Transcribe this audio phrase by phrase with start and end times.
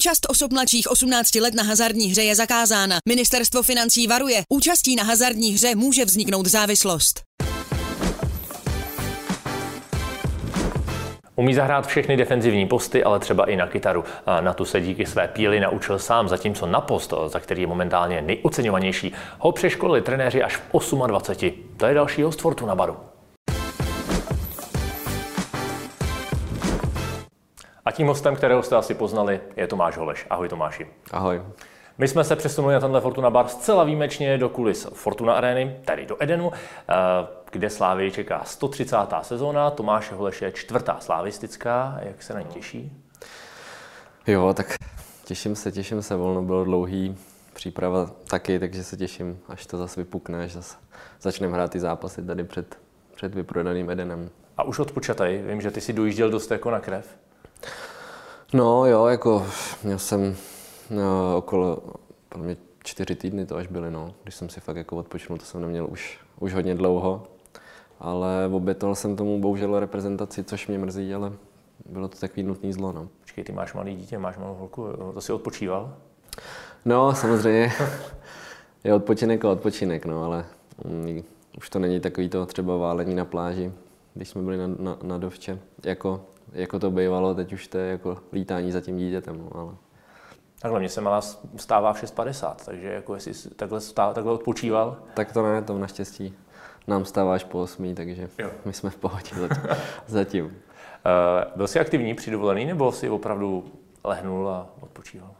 [0.00, 2.98] Účast osob mladších 18 let na hazardní hře je zakázána.
[3.08, 7.22] Ministerstvo financí varuje, účastí na hazardní hře může vzniknout závislost.
[11.36, 14.04] Umí zahrát všechny defenzivní posty, ale třeba i na kytaru.
[14.26, 17.66] A na tu se díky své píly naučil sám, zatímco na post, za který je
[17.66, 21.52] momentálně nejoceňovanější, ho přeškolili trenéři až v 28.
[21.76, 23.09] To je další host Fortuna Baru.
[28.00, 30.26] Tím hostem, kterého jste asi poznali, je Tomáš Holeš.
[30.30, 30.86] Ahoj Tomáši.
[31.10, 31.42] Ahoj.
[31.98, 36.06] My jsme se přesunuli na tenhle Fortuna Bar zcela výjimečně do kulis Fortuna Areny, tedy
[36.06, 36.94] do Edenu, eh,
[37.50, 38.96] kde Slávy čeká 130.
[39.22, 39.70] sezóna.
[39.70, 41.98] Tomáš Holeš je čtvrtá slavistická.
[42.02, 42.92] Jak se na ní těší?
[44.26, 44.74] Jo, tak
[45.24, 46.16] těším se, těším se.
[46.16, 47.16] Volno bylo dlouhý,
[47.52, 50.76] příprava taky, takže se těším, až to zase vypukne, až zase
[51.20, 52.78] začneme hrát ty zápasy tady před,
[53.14, 54.30] před vyprodaným Edenem.
[54.56, 57.16] A už odpočatej, vím, že ty si dojížděl dost jako na krev.
[58.52, 59.46] No jo, jako
[59.82, 60.36] měl jsem
[60.90, 61.78] no, okolo
[62.28, 64.14] pro mě čtyři týdny to až byly, no.
[64.22, 67.22] Když jsem si fakt jako odpočinul, to jsem neměl už, už hodně dlouho.
[68.00, 71.32] Ale obětoval jsem tomu bohužel reprezentaci, což mě mrzí, ale
[71.86, 73.08] bylo to takový nutný zlo, no.
[73.20, 75.96] Počkej, ty máš malý dítě, máš malou holku, to si odpočíval?
[76.84, 77.72] No, samozřejmě.
[78.84, 80.44] je odpočinek a odpočinek, no, ale
[80.84, 81.22] um,
[81.58, 83.72] už to není takový to třeba válení na pláži,
[84.14, 85.58] když jsme byli na, na, na dovče.
[85.84, 86.20] Jako
[86.52, 89.72] jako to bývalo, teď už to je jako lítání za tím dítětem, no, ale...
[90.62, 91.20] Takhle, mě se malá
[91.56, 94.96] stává v 6.50, takže jako jestli takhle, stává, takhle odpočíval?
[95.14, 96.34] Tak to ne, to naštěstí
[96.90, 98.50] nám stává až po 8, takže jo.
[98.64, 99.30] my jsme v pohodě
[100.06, 100.56] zatím.
[101.06, 103.64] Uh, byl jsi aktivní při dovolený, nebo jsi opravdu
[104.04, 105.30] lehnul a odpočíval?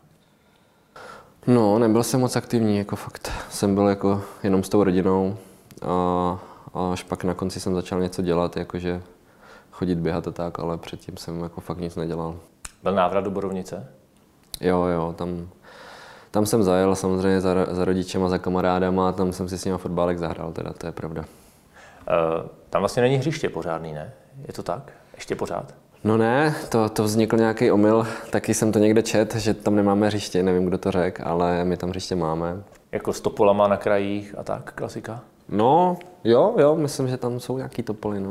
[1.46, 3.32] No, nebyl jsem moc aktivní, jako fakt.
[3.50, 5.36] Jsem byl jako jenom s tou rodinou
[5.82, 6.38] a,
[6.74, 9.02] a až pak na konci jsem začal něco dělat, jakože
[9.80, 12.36] chodit běhat a tak, ale předtím jsem jako fakt nic nedělal.
[12.82, 13.88] Byl návrat do Borovnice?
[14.60, 15.48] Jo, jo, tam,
[16.30, 19.78] tam jsem zajel samozřejmě za, za rodičema, za kamarádama a tam jsem si s nimi
[19.78, 21.20] fotbálek zahrál, teda to je pravda.
[21.22, 24.12] Uh, tam vlastně není hřiště pořádný, ne?
[24.46, 24.92] Je to tak?
[25.14, 25.74] Ještě pořád?
[26.04, 30.06] No ne, to, to vznikl nějaký omyl, taky jsem to někde čet, že tam nemáme
[30.06, 32.62] hřiště, nevím, kdo to řekl, ale my tam hřiště máme.
[32.92, 35.20] Jako s topolama na krajích a tak, klasika?
[35.50, 38.30] No, jo, jo, myslím, že tam jsou nějaký topoly, no.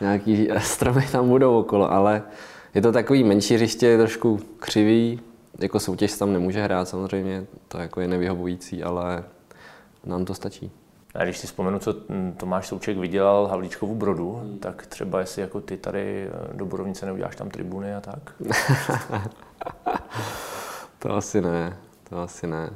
[0.00, 2.22] Nějaký stromy tam budou okolo, ale
[2.74, 5.20] je to takový menší hřiště, trošku křivý,
[5.58, 9.24] jako soutěž tam nemůže hrát samozřejmě, to jako je nevyhovující, ale
[10.04, 10.70] nám to stačí.
[11.14, 11.94] A když si vzpomenu, co
[12.36, 14.58] Tomáš Souček vydělal Havlíčkovu brodu, hmm.
[14.58, 18.34] tak třeba jestli jako ty tady eh, do Borovnice neuděláš tam tribuny a tak?
[20.98, 21.76] to asi ne,
[22.08, 22.70] to asi ne.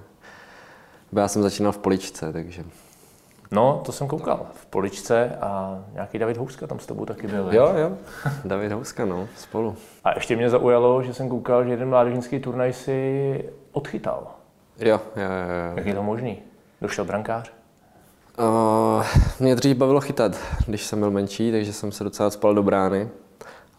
[1.13, 2.65] Já jsem začínal v Poličce, takže
[3.53, 7.49] No, to jsem koukal v Poličce a nějaký David Houska tam s tebou taky byl.
[7.51, 7.93] Jo, jo,
[8.45, 9.77] David Houska, no, spolu.
[10.05, 14.27] A ještě mě zaujalo, že jsem koukal, že jeden mládežnický turnaj si odchytal.
[14.79, 15.77] Jo, jo, jo.
[15.77, 16.39] Jak je to možný?
[16.81, 17.53] Došel brankář?
[18.39, 19.05] Uh,
[19.41, 20.37] mě dřív bavilo chytat,
[20.67, 23.09] když jsem byl menší, takže jsem se docela spal do brány.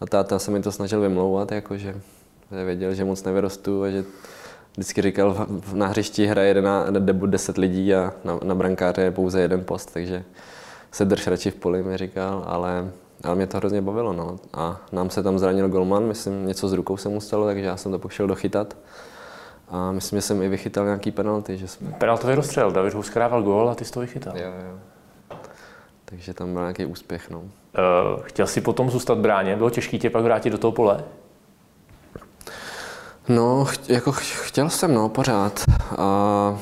[0.02, 1.96] A táta se mi to snažil vymlouvat, jakože
[2.66, 4.04] věděl, že moc nevyrostu a že
[4.74, 9.42] vždycky říkal, na hřišti hraje na debu 10 lidí a na, na brankáře je pouze
[9.42, 10.24] jeden post, takže
[10.92, 12.92] se drž radši v poli, mi říkal, ale,
[13.24, 14.14] ale mě to hrozně bavilo.
[14.14, 14.38] No.
[14.54, 17.78] A nám se tam zranil golman, myslím, něco s rukou se mu stalo, takže já
[17.78, 18.78] jsem to pošel dochytat.
[19.70, 21.58] A myslím, že jsem i vychytal nějaký penalty.
[21.58, 21.92] Že jsme...
[21.92, 24.38] Penaltový rozstřel, David Husk dával gól a ty jsi to vychytal.
[24.38, 24.78] Jo, jo.
[26.06, 27.30] Takže tam byl nějaký úspěch.
[27.30, 27.40] No.
[27.40, 27.48] Uh,
[28.22, 29.56] chtěl jsi potom zůstat bráně?
[29.56, 31.04] Bylo těžké tě pak vrátit do toho pole?
[33.28, 35.64] No, jako chtěl jsem, no, pořád.
[35.98, 36.60] A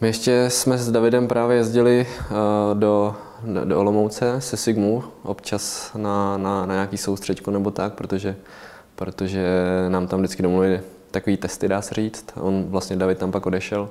[0.00, 2.06] my ještě jsme s Davidem právě jezdili
[2.74, 3.16] do,
[3.64, 8.36] do Olomouce se Sigmu, občas na, na, na nějaký soustředku nebo tak, protože,
[8.96, 9.48] protože
[9.88, 10.80] nám tam vždycky domluvili
[11.10, 12.24] takový testy, dá se říct.
[12.40, 13.88] On vlastně David tam pak odešel.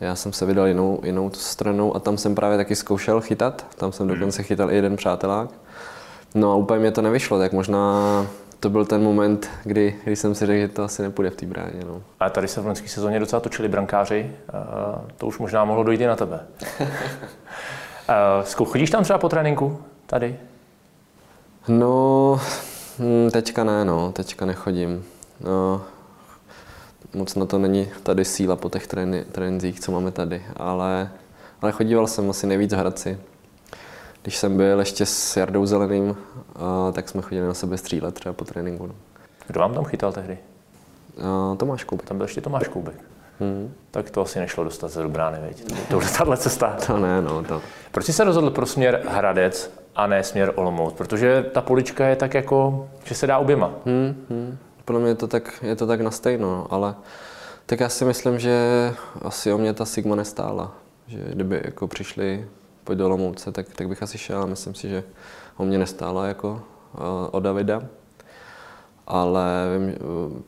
[0.00, 3.66] Já jsem se vydal jinou, jinou stranou a tam jsem právě taky zkoušel chytat.
[3.76, 5.50] Tam jsem dokonce chytal i jeden přátelák.
[6.34, 8.26] No a úplně mě to nevyšlo, tak možná
[8.60, 11.46] to byl ten moment, kdy, kdy jsem si řekl, že to asi nepůjde v té
[11.46, 11.80] bráně.
[11.86, 12.02] No.
[12.20, 14.32] A tady se v loňské sezóně docela točili brankáři,
[15.16, 16.40] to už možná mohlo dojít i na tebe.
[18.64, 20.38] Chodíš tam třeba po tréninku tady?
[21.68, 22.40] No,
[22.98, 25.04] hm, teďka ne, no, teďka nechodím.
[25.40, 25.82] No,
[27.14, 28.86] moc na to není tady síla po těch
[29.32, 31.10] trénincích, co máme tady, ale,
[31.62, 33.18] ale chodíval jsem asi nejvíc v Hradci.
[34.26, 36.16] Když jsem byl ještě s Jardou Zeleným,
[36.92, 38.86] tak jsme chodili na sebe střílet třeba po tréninku.
[38.86, 38.94] No.
[39.46, 40.38] Kdo vám tam chytal tehdy?
[41.56, 42.06] Tomáš Koubek.
[42.06, 42.94] Tam byl ještě Tomáš Koubek.
[43.40, 43.74] Hmm.
[43.90, 45.72] Tak to asi nešlo dostat se do brány, veď?
[45.90, 46.76] To je tahle cesta.
[46.86, 47.42] To ne, no.
[47.42, 47.62] To.
[47.92, 50.94] Proč jsi se rozhodl pro směr Hradec a ne směr Olomouc?
[50.94, 53.70] Protože ta polička je tak jako, že se dá oběma.
[53.84, 54.58] Hmm, hmm.
[54.84, 56.94] podle mě je to tak, je to tak na stejno, ale
[57.66, 58.58] tak já si myslím, že
[59.22, 60.74] asi o mě ta Sigma nestála.
[61.06, 62.48] Že kdyby jako přišli
[62.86, 64.46] pojď do Lomouce, tak, tak bych asi šel.
[64.46, 65.04] Myslím si, že
[65.56, 66.48] o mě nestála jako
[66.94, 67.82] uh, o Davida.
[69.06, 69.44] Ale
[69.78, 69.94] vím,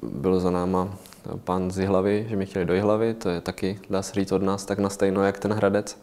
[0.02, 0.99] byl za náma
[1.44, 4.43] pán z Jihlavy, že mi chtěli do Jihlavy, to je taky, dá se říct, od
[4.43, 6.02] nás tak na stejno, jak ten Hradec.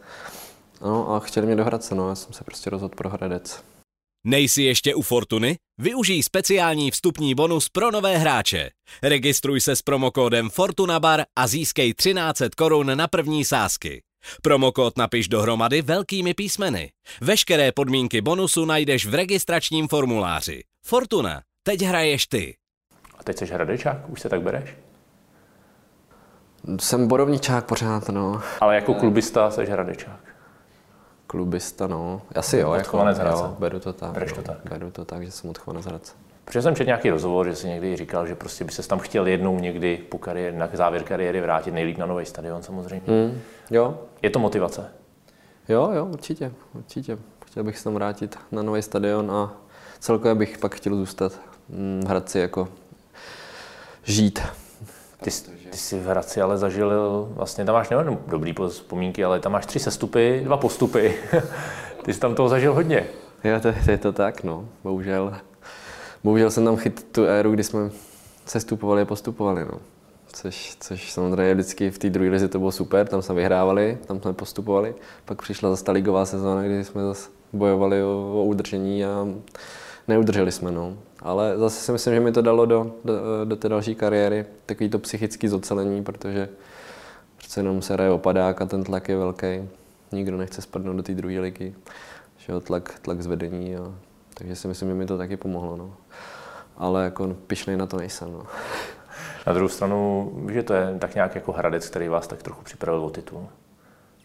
[0.82, 3.64] No a chtěli mě do Hradce, no, já jsem se prostě rozhodl pro Hradec.
[4.28, 5.56] Nejsi ještě u Fortuny?
[5.78, 8.70] Využij speciální vstupní bonus pro nové hráče.
[9.04, 14.02] Registruj se s promokódem FortunaBar a získej 1300 korun na první sázky.
[14.42, 16.92] Promokód napiš dohromady velkými písmeny.
[17.22, 20.64] Veškeré podmínky bonusu najdeš v registračním formuláři.
[20.86, 21.42] Fortuna.
[21.64, 22.56] Teď hraješ ty.
[23.18, 24.10] A teď jsi hradečák?
[24.10, 24.70] Už se tak bereš?
[26.80, 28.42] Jsem borovničák pořád, no.
[28.62, 30.20] Ale jako klubista jsi hradečák.
[31.28, 32.22] Klubista, no.
[32.36, 34.12] Asi jo, jako, jo, beru to tak.
[34.12, 34.58] Bereš to tak.
[34.70, 36.14] Beru to tak, že jsem odchovanec Hradce.
[36.46, 39.28] Protože jsem četl nějaký rozhovor, že si někdy říkal, že prostě by se tam chtěl
[39.28, 43.02] jednou někdy po kariéře, na závěr kariéry vrátit nejlíp na nový stadion samozřejmě.
[43.08, 44.00] Mm, jo.
[44.22, 44.92] Je to motivace?
[45.70, 47.18] Jo, jo, určitě, určitě.
[47.46, 49.54] Chtěl bych se tam vrátit na nový stadion a
[50.00, 51.40] celkově bych pak chtěl zůstat
[51.70, 52.68] v Hradci jako
[54.04, 54.40] žít.
[55.24, 55.32] Ty,
[55.72, 56.92] ty jsi v Hradci ale zažil,
[57.32, 61.16] vlastně tam máš nejen dobrý vzpomínky, ale tam máš tři sestupy, dva postupy.
[62.04, 63.08] ty jsi tam toho zažil hodně.
[63.44, 65.36] Jo, to, to je to tak, no, bohužel.
[66.24, 67.90] Bohužel jsem tam chyt tu éru, kdy jsme
[68.46, 69.80] sestupovali a postupovali, no.
[70.36, 74.22] Což, což samozřejmě vždycky v té druhé lize to bylo super, tam jsme vyhrávali, tam
[74.22, 74.96] jsme postupovali.
[75.26, 79.28] Pak přišla zase ta ligová sezóna, kdy jsme zase bojovali o, o udržení a
[80.08, 80.72] neudrželi jsme.
[80.72, 80.98] No.
[81.20, 83.14] Ale zase si myslím, že mi to dalo do, do,
[83.46, 86.50] do té další kariéry takový to psychické zocelení, protože
[87.38, 89.70] přece jenom se hraje opadák a ten tlak je velký.
[90.12, 91.76] Nikdo nechce spadnout do té druhé ligy.
[92.38, 93.76] Že jo, tlak, tlak zvedení.
[93.76, 93.94] A,
[94.34, 95.78] takže si myslím, že mi to taky pomohlo.
[95.78, 95.94] No.
[96.78, 98.32] Ale jako pišnej na to nejsem.
[98.32, 98.44] No.
[99.48, 103.06] Na druhou stranu, že to je tak nějak jako Hradec, který vás tak trochu připravil
[103.06, 103.48] o titul.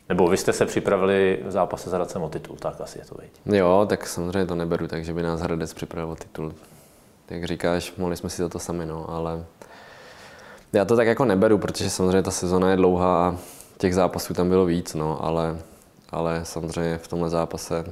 [0.09, 3.15] Nebo vy jste se připravili v zápase s Hradcem o titul, tak asi je to
[3.15, 3.59] vidět.
[3.59, 6.55] Jo, tak samozřejmě to neberu tak, že by nás Hradec připravil o titul.
[7.31, 9.45] Jak říkáš, mohli jsme si za to sami, no, ale
[10.73, 13.37] já to tak jako neberu, protože samozřejmě ta sezona je dlouhá a
[13.79, 15.59] těch zápasů tam bylo víc, no, ale,
[16.11, 17.85] ale samozřejmě v tomhle zápase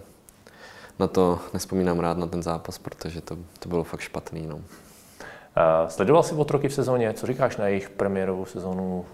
[0.99, 4.47] na to nespomínám rád na ten zápas, protože to, to bylo fakt špatný.
[4.47, 4.61] No.
[5.89, 7.13] Sledoval jsi otroky v sezóně?
[7.13, 9.07] Co říkáš na jejich premiérovou sezónu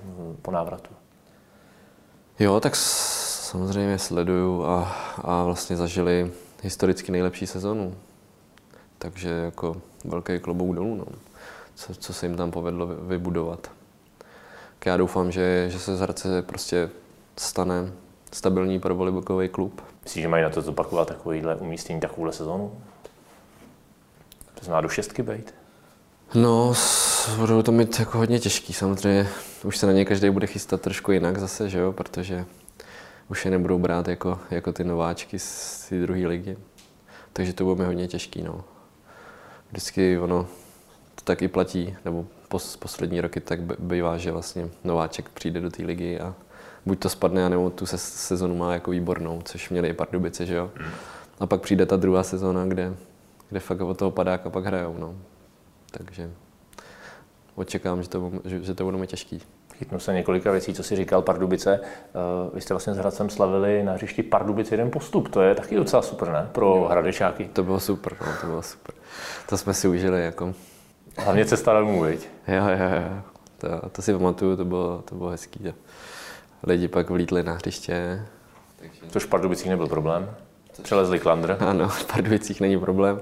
[0.42, 0.90] po návratu?
[2.38, 6.32] Jo, tak samozřejmě sleduju a, a vlastně zažili
[6.62, 7.94] historicky nejlepší sezonu.
[8.98, 11.04] Takže jako velký klobouk dolů, no.
[11.74, 13.70] co, co se jim tam povedlo vybudovat.
[14.86, 16.90] Já doufám, že, že se z Hradce prostě
[17.36, 17.92] stane
[18.32, 19.82] stabilní prvolibokový klub.
[20.02, 22.72] Myslíš, že mají na to zopakovat takovýhle umístění, takovouhle sezonu?
[24.54, 25.54] To znamená do šestky být?
[26.34, 26.72] No,
[27.36, 28.72] budou to mít jako hodně těžký.
[28.72, 29.28] Samozřejmě
[29.64, 32.44] už se na ně každý bude chystat trošku jinak zase, že jo, protože
[33.28, 36.56] už je nebudou brát jako, jako ty nováčky z té druhé ligy.
[37.32, 38.64] Takže to bude mi hodně těžký, no.
[39.70, 40.46] Vždycky ono
[41.14, 45.70] to tak i platí, nebo pos, poslední roky tak bývá, že vlastně nováček přijde do
[45.70, 46.34] té ligy a
[46.86, 50.54] buď to spadne, nebo tu se, sezonu má jako výbornou, což měli i Pardubice, že
[50.54, 50.70] jo.
[51.40, 52.94] A pak přijde ta druhá sezóna, kde,
[53.50, 55.14] kde fakt od toho padáka pak hrajou, no.
[55.98, 56.30] Takže
[57.54, 59.40] očekávám, že to, že, že to bude mít těžký.
[59.74, 61.80] Chytnu se několika věcí, co si říkal Pardubice.
[61.80, 65.28] Uh, vy jste vlastně s Hradcem slavili na hřišti Pardubice jeden postup.
[65.28, 66.48] To je taky docela super, ne?
[66.52, 67.44] Pro hradečáky.
[67.44, 68.94] To bylo super, no, to bylo super.
[69.48, 70.54] To jsme si užili jako.
[71.18, 72.28] Hlavně cesta domů, viď?
[72.48, 73.22] Jo, jo, jo.
[73.58, 75.60] To, to si pamatuju, to bylo, to bylo hezký.
[75.62, 75.74] Že?
[76.62, 78.26] Lidi pak vlítli na hřiště.
[78.76, 79.00] Takže...
[79.08, 80.30] Což v Pardubicích nebyl problém.
[80.82, 81.56] Přelezli klandr.
[81.60, 83.20] Ano, v Pardubicích není problém.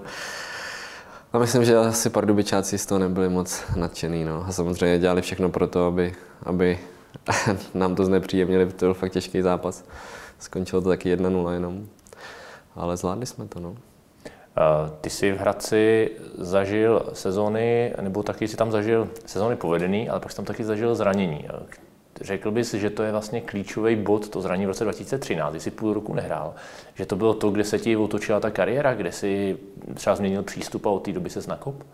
[1.32, 4.24] A myslím, že asi pardubičáci z toho nebyli moc nadšený.
[4.24, 4.44] No.
[4.46, 6.78] A samozřejmě dělali všechno pro to, aby, aby
[7.74, 9.84] nám to znepříjemnili, to byl fakt těžký zápas.
[10.38, 11.86] Skončilo to taky 1-0 jenom.
[12.74, 13.60] Ale zvládli jsme to.
[13.60, 13.76] No.
[15.00, 20.30] Ty jsi v Hradci zažil sezóny, nebo taky si tam zažil sezóny povedený, ale pak
[20.30, 21.48] jsi tam taky zažil zranění.
[22.22, 25.70] Řekl bys, že to je vlastně klíčový bod, to zranění v roce 2013, kdy jsi
[25.70, 26.54] půl roku nehrál,
[26.94, 29.58] že to bylo to, kde se ti otočila ta kariéra, kde jsi
[29.94, 31.84] třeba změnil přístup a od té doby se nakop?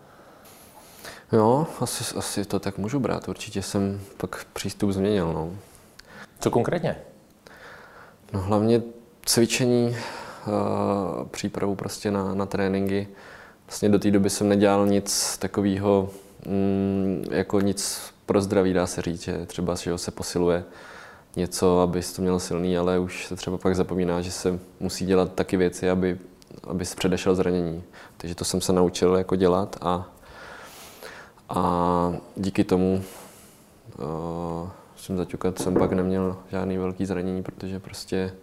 [1.31, 3.29] Jo, asi, asi to tak můžu brát.
[3.29, 5.33] Určitě jsem pak přístup změnil.
[5.33, 5.51] No.
[6.39, 6.95] Co konkrétně?
[8.33, 8.81] No hlavně
[9.25, 9.95] cvičení,
[10.47, 13.07] uh, přípravu prostě na, na tréninky.
[13.67, 16.09] Vlastně do té doby jsem nedělal nic takového,
[16.45, 20.63] mm, jako nic pro zdraví, dá se říct, že třeba že se posiluje
[21.35, 25.33] něco, aby to měl silný, ale už se třeba pak zapomíná, že se musí dělat
[25.33, 26.19] taky věci, aby,
[26.63, 27.83] aby se předešel zranění.
[28.17, 30.05] Takže to jsem se naučil jako dělat a,
[31.49, 33.03] A díky tomu
[33.97, 38.33] uh, jsem zaťukat, jsem pak neměl žádný velký zranění, protože prostě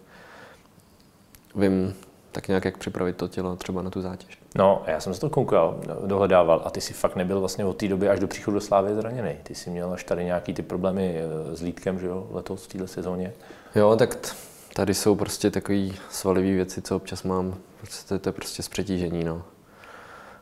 [1.55, 1.95] vím
[2.33, 4.46] tak nějak, jak připravit to tělo třeba na tu zátěž.
[4.56, 7.88] No, já jsem se to koukal, dohledával a ty si fakt nebyl vlastně od té
[7.88, 9.30] doby až do příchodu do Slávy zraněný.
[9.42, 12.68] Ty jsi měl až tady nějaký ty problémy eh, s lítkem, že jo, letos v
[12.68, 13.32] této sezóně.
[13.75, 14.34] Jo, tak
[14.75, 17.54] tady jsou prostě takové svalové věci, co občas mám.
[17.80, 19.42] Prostě to je prostě z přetížení, no.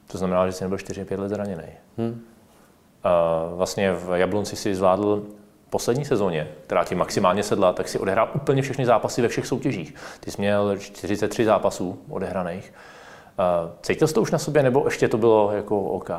[0.07, 1.67] To znamená, že jsi nebyl 4-5 let zraněný.
[1.99, 2.23] Hmm.
[3.05, 5.23] A vlastně v Jablonci si zvládl
[5.71, 9.95] poslední sezóně, která ti maximálně sedla, tak si odehrál úplně všechny zápasy ve všech soutěžích.
[10.21, 12.73] Ty jsi měl 43 zápasů odehraných.
[13.83, 16.11] Cítil jsi to už na sobě, nebo ještě to bylo jako OK?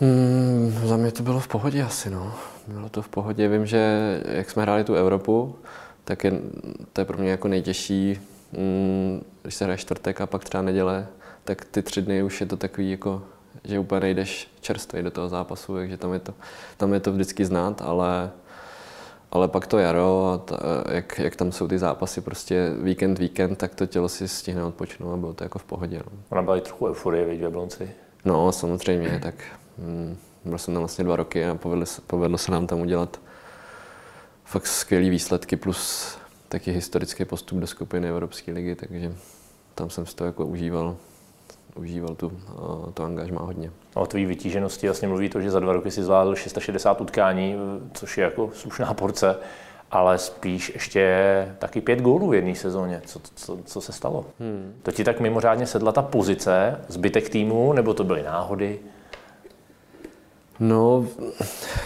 [0.00, 2.34] Hmm, za mě to bylo v pohodě asi, no.
[2.66, 3.48] Bylo to v pohodě.
[3.48, 5.56] Vím, že jak jsme hráli tu Evropu,
[6.04, 6.32] tak je,
[6.92, 8.20] to je pro mě jako nejtěžší,
[8.52, 11.06] mm, když se hraje čtvrtek a pak třeba neděle,
[11.44, 13.22] tak ty tři dny už je to takový jako,
[13.64, 16.34] že úplně nejdeš čerstvý do toho zápasu, takže tam je to,
[16.76, 18.30] tam je to vždycky znát, ale,
[19.32, 20.58] ale pak to jaro a ta,
[20.92, 25.14] jak, jak, tam jsou ty zápasy prostě víkend, víkend, tak to tělo si stihne odpočnout
[25.14, 25.98] a bylo to jako v pohodě.
[25.98, 26.18] No.
[26.28, 27.90] Ona byla i trochu euforie, v Jablonci.
[28.24, 29.34] No, samozřejmě, tak
[29.78, 33.20] mm, byl jsem tam vlastně dva roky a povedlo se, povedlo se nám tam udělat
[34.44, 36.16] fakt skvělý výsledky plus
[36.48, 39.14] taky historický postup do skupiny Evropské ligy, takže
[39.74, 40.96] tam jsem si to jako užíval,
[41.74, 42.32] užíval tu,
[42.94, 43.70] to angažmá hodně.
[43.94, 47.56] O tvý vytíženosti jasně mluví to, že za dva roky si zvládl 660 utkání,
[47.92, 49.36] což je jako slušná porce,
[49.90, 53.02] ale spíš ještě taky pět gólů v jedné sezóně.
[53.06, 54.24] Co, co, co se stalo?
[54.40, 54.74] Hmm.
[54.82, 58.78] To ti tak mimořádně sedla ta pozice, zbytek týmu, nebo to byly náhody?
[60.60, 61.06] No,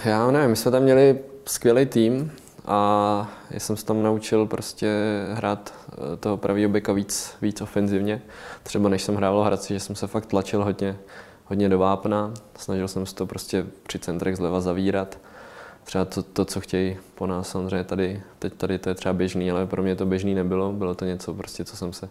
[0.05, 2.33] já nevím, my jsme tam měli skvělý tým
[2.67, 4.91] a já jsem se tam naučil prostě
[5.33, 8.23] hrát eh, toho pravýho beka víc, víc ofenzivně.
[8.63, 10.97] Třeba než jsem hrál Hradci, že jsem se fakt tlačil hodně,
[11.45, 15.19] hodně do vápna, snažil jsem se to prostě při centrech zleva zavírat.
[15.85, 19.51] Třeba to, to, co chtějí po nás, samozřejmě tady, teď tady to je třeba běžný,
[19.51, 22.09] ale pro mě to běžný nebylo, bylo to něco prostě, co jsem se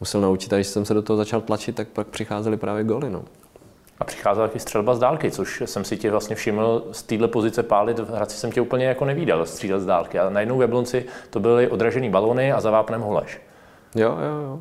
[0.00, 3.10] musel naučit a když jsem se do toho začal tlačit, tak pak přicházely právě goly.
[3.10, 3.24] No.
[3.98, 7.62] A přicházela taky střelba z dálky, což jsem si tě vlastně všiml z téhle pozice
[7.62, 7.98] pálit.
[7.98, 10.18] V Hradci jsem tě úplně jako nevídal střílet z dálky.
[10.18, 13.40] A najednou v Jablonci to byly odražený balony a za vápnem holeš.
[13.94, 14.60] Jo, jo, jo.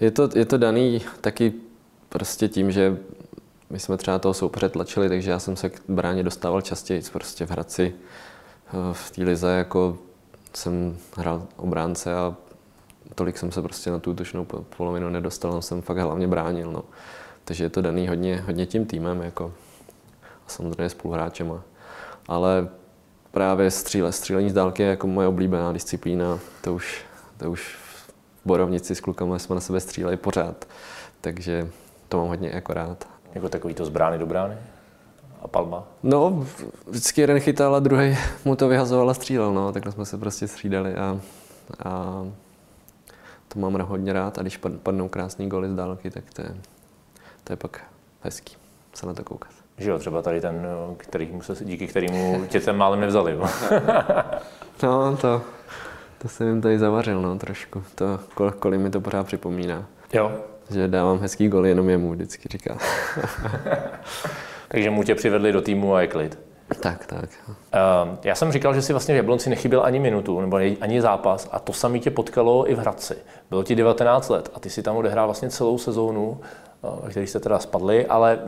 [0.00, 1.52] Je to, je to daný taky
[2.08, 2.96] prostě tím, že
[3.70, 7.02] my jsme třeba toho soupeře tlačili, takže já jsem se k bráně dostával častěji.
[7.12, 7.94] Prostě v Hradci
[8.68, 9.98] eh, v té lize jako
[10.54, 12.34] jsem hrál obránce a
[13.14, 16.72] tolik jsem se prostě na tu útočnou polovinu nedostal, jsem fakt hlavně bránil.
[16.72, 16.82] No.
[17.48, 19.52] Takže je to daný hodně, hodně tím týmem jako,
[20.46, 21.62] a samozřejmě spoluhráčema.
[22.26, 22.68] Ale
[23.30, 26.38] právě stříle, střílení z dálky je jako moje oblíbená disciplína.
[26.60, 27.04] To už,
[27.36, 28.10] to už v
[28.44, 30.64] borovnici s klukama jsme na sebe stříleli pořád.
[31.20, 31.68] Takže
[32.08, 33.08] to mám hodně jako rád.
[33.34, 34.56] Jako takový to z brány do brány?
[35.42, 35.84] A palma?
[36.02, 36.46] No,
[36.86, 39.54] vždycky jeden chytal a druhý mu to vyhazoval a střílel.
[39.54, 39.72] No.
[39.72, 41.20] Takhle jsme se prostě střídali a,
[41.84, 42.24] a
[43.48, 44.38] to mám hodně rád.
[44.38, 46.54] A když padnou krásný goly z dálky, tak to je,
[47.48, 47.80] to je pak
[48.20, 48.56] hezký
[48.94, 49.50] se na to koukat.
[49.78, 53.32] Že jo, třeba tady ten, který se, díky kterému tě sem málem nevzali.
[53.32, 53.44] Jo?
[54.82, 55.42] no, to,
[56.18, 57.82] to jsem jim tady zavařil, no, trošku.
[57.94, 59.86] To, kol, kolik mi to pořád připomíná.
[60.12, 60.32] Jo.
[60.70, 62.78] Že dávám hezký gol jenom jemu, vždycky říká.
[64.68, 66.38] Takže mu tě přivedli do týmu a je klid.
[66.80, 67.30] Tak, tak.
[67.48, 71.48] Uh, já jsem říkal, že si vlastně v Jablonci nechyběl ani minutu, nebo ani zápas
[71.52, 73.16] a to samé tě potkalo i v Hradci.
[73.50, 76.40] Bylo ti 19 let a ty si tam odehrál vlastně celou sezónu
[77.02, 78.38] ve kterých jste teda spadli, ale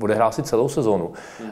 [0.00, 1.12] odehrál si celou sezónu.
[1.40, 1.50] Hmm.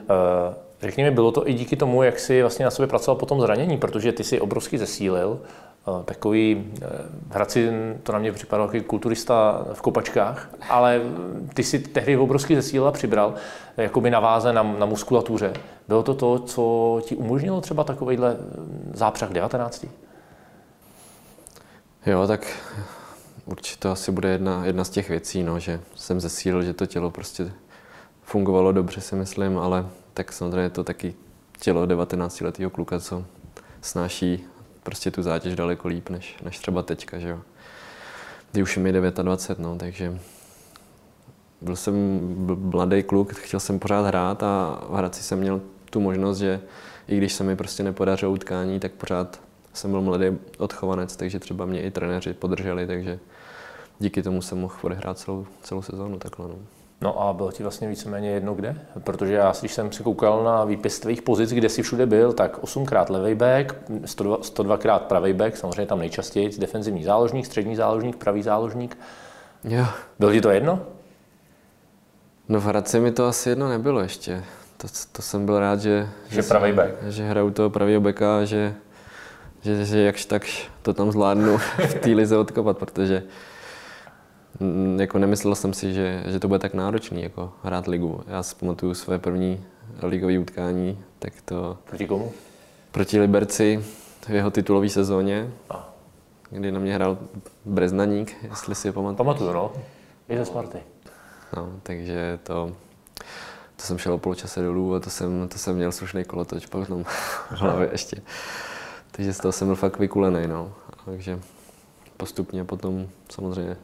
[0.82, 3.40] Řekni mi, bylo to i díky tomu, jak jsi vlastně na sobě pracoval po tom
[3.40, 5.40] zranění, protože ty si obrovsky zesílil.
[5.88, 6.86] Eh, takový, eh,
[7.28, 7.70] v Hradci
[8.02, 11.00] to na mě připadalo jako kulturista v kopačkách, ale
[11.54, 13.34] ty si tehdy obrovsky zesílil a přibral,
[13.76, 15.52] jakoby naváze na, na muskulatuře.
[15.88, 18.36] Bylo to to, co ti umožnilo třeba takovýhle
[18.94, 19.86] zápřah 19?
[22.06, 22.46] Jo, tak
[23.44, 26.86] určitě to asi bude jedna, jedna z těch věcí, no, že jsem zesílil, že to
[26.86, 27.52] tělo prostě
[28.22, 31.14] fungovalo dobře, si myslím, ale tak samozřejmě je to taky
[31.60, 33.24] tělo 19-letého kluka, co
[33.80, 34.44] snáší
[34.82, 37.40] prostě tu zátěž daleko líp, než, než třeba teďka, že jo.
[38.52, 40.18] Kdy už mi 29, no, takže
[41.60, 41.94] byl jsem
[42.72, 46.60] mladý kluk, chtěl jsem pořád hrát a v Hradci jsem měl tu možnost, že
[47.08, 49.40] i když se mi prostě nepodařilo utkání, tak pořád
[49.72, 50.26] jsem byl mladý
[50.58, 53.18] odchovanec, takže třeba mě i trenéři podrželi, takže
[54.02, 56.48] díky tomu jsem mohl odehrát celou, celou sezónu takhle.
[56.48, 56.54] No.
[57.02, 58.76] No a bylo ti vlastně víceméně jedno kde?
[59.04, 62.58] Protože já, když jsem si koukal na výpis tvých pozic, kde jsi všude byl, tak
[62.58, 68.42] 8krát levý back, 102, 102krát pravý back, samozřejmě tam nejčastěji defenzivní záložník, střední záložník, pravý
[68.42, 68.98] záložník.
[69.64, 69.86] Jo.
[70.18, 70.80] Bylo ti to jedno?
[72.48, 74.44] No v Hradci mi to asi jedno nebylo ještě.
[74.76, 76.90] To, to jsem byl rád, že, že, pravý back.
[77.08, 78.74] že hraju toho pravého beka, že,
[79.62, 80.42] že, že jakž tak
[80.82, 83.22] to tam zvládnu v té lize odkopat, protože
[84.96, 88.20] jako nemyslel jsem si, že, že to bude tak náročný, jako hrát ligu.
[88.26, 89.64] Já si pamatuju své první
[90.02, 91.78] ligové utkání, tak to...
[91.84, 92.32] Proti komu?
[92.90, 93.84] Proti Liberci
[94.28, 95.94] v jeho titulové sezóně, A.
[96.50, 97.18] kdy na mě hrál
[97.64, 99.16] Breznaník, jestli si je pamatuju.
[99.16, 99.72] Pamatuju, no.
[100.28, 100.78] I ze Sparty.
[101.56, 102.72] No, takže to,
[103.76, 107.04] to jsem šel o poločase dolů a to jsem, to jsem měl slušný kolotoč potom
[107.04, 108.22] v hlavě ještě.
[109.10, 110.72] Takže z toho jsem byl fakt vykulený, no.
[111.04, 111.40] Takže
[112.16, 113.76] postupně potom samozřejmě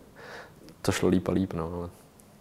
[0.88, 1.88] to šlo líp a líp, no, ale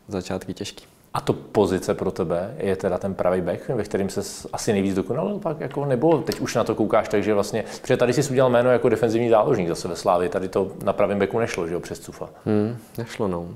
[0.08, 0.86] začátky těžký.
[1.14, 4.96] A to pozice pro tebe je teda ten pravý back, ve kterým se asi nejvíc
[4.96, 8.50] dokonal, pak jako, nebo teď už na to koukáš, takže vlastně, protože tady jsi udělal
[8.50, 11.80] jméno jako defenzivní záložník zase ve Slávi, tady to na pravém beku nešlo, že jo,
[11.80, 12.30] přes Cufa.
[12.46, 13.48] Hmm, nešlo, no.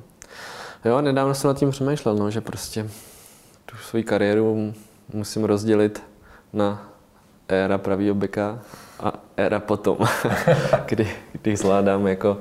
[0.86, 2.89] Jo, nedávno jsem nad tím přemýšlel, no, že prostě
[3.65, 4.74] tu svou kariéru
[5.13, 6.03] musím rozdělit
[6.53, 6.89] na
[7.48, 8.60] éra pravýho beka
[9.00, 9.98] a éra potom,
[10.86, 12.38] kdy, kdy zvládám jako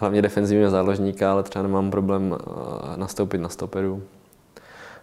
[0.00, 4.02] hlavně defenzivního záložníka, ale třeba nemám problém eh, nastoupit na stoperu.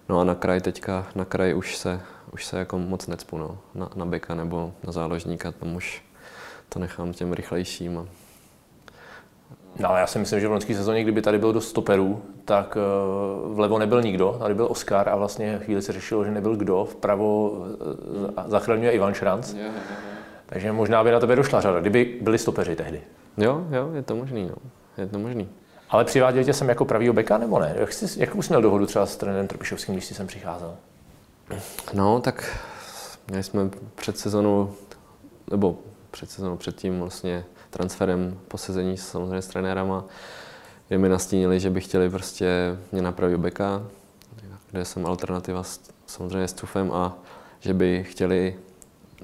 [0.10, 2.02] No a na kraj teďka, na kraj už se,
[2.32, 3.58] už se jako moc necpu, no.
[3.76, 6.04] na, na beka nebo na záložníka, tam už
[6.70, 7.98] to nechám těm rychlejším.
[7.98, 8.06] A...
[9.80, 13.54] No, já si myslím, že v loňské sezóně, kdyby tady byl dost stoperů, tak eh,
[13.54, 17.58] vlevo nebyl nikdo, tady byl Oscar a vlastně chvíli se řešilo, že nebyl kdo, vpravo
[18.38, 19.56] eh, zachraňuje Ivan Šranc.
[20.46, 23.02] Takže možná by na tebe došla řada, kdyby byli stopeři tehdy.
[23.38, 24.56] Jo, jo, je to možný, no.
[24.98, 25.50] Je to možný.
[25.90, 27.76] Ale přiváděl tě sem jako pravýho beka, nebo ne?
[27.80, 30.76] Jak, jsi, jak jsi měl dohodu třeba s trenérem Trpišovským, když jsi sem přicházel?
[31.94, 32.60] No, tak
[33.28, 34.74] měli jsme před sezónou,
[35.52, 35.78] nebo
[36.12, 40.06] před sezónou předtím vlastně transferem po sezení samozřejmě s trenérama,
[40.88, 43.84] kde mi nastínili, že by chtěli prostě mě na pravýho beka,
[44.72, 47.18] kde jsem alternativa s, samozřejmě s Tufem a
[47.60, 48.60] že by chtěli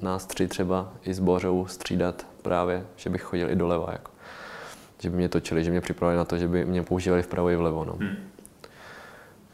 [0.02, 3.88] nás tři třeba i s Bořou střídat právě, že bych chodil i doleva.
[3.92, 4.10] Jako
[4.98, 7.56] že by mě točili, že mě připravili na to, že by mě používali vpravo i
[7.56, 7.84] vlevo.
[7.84, 7.92] No.
[7.92, 8.16] Hmm.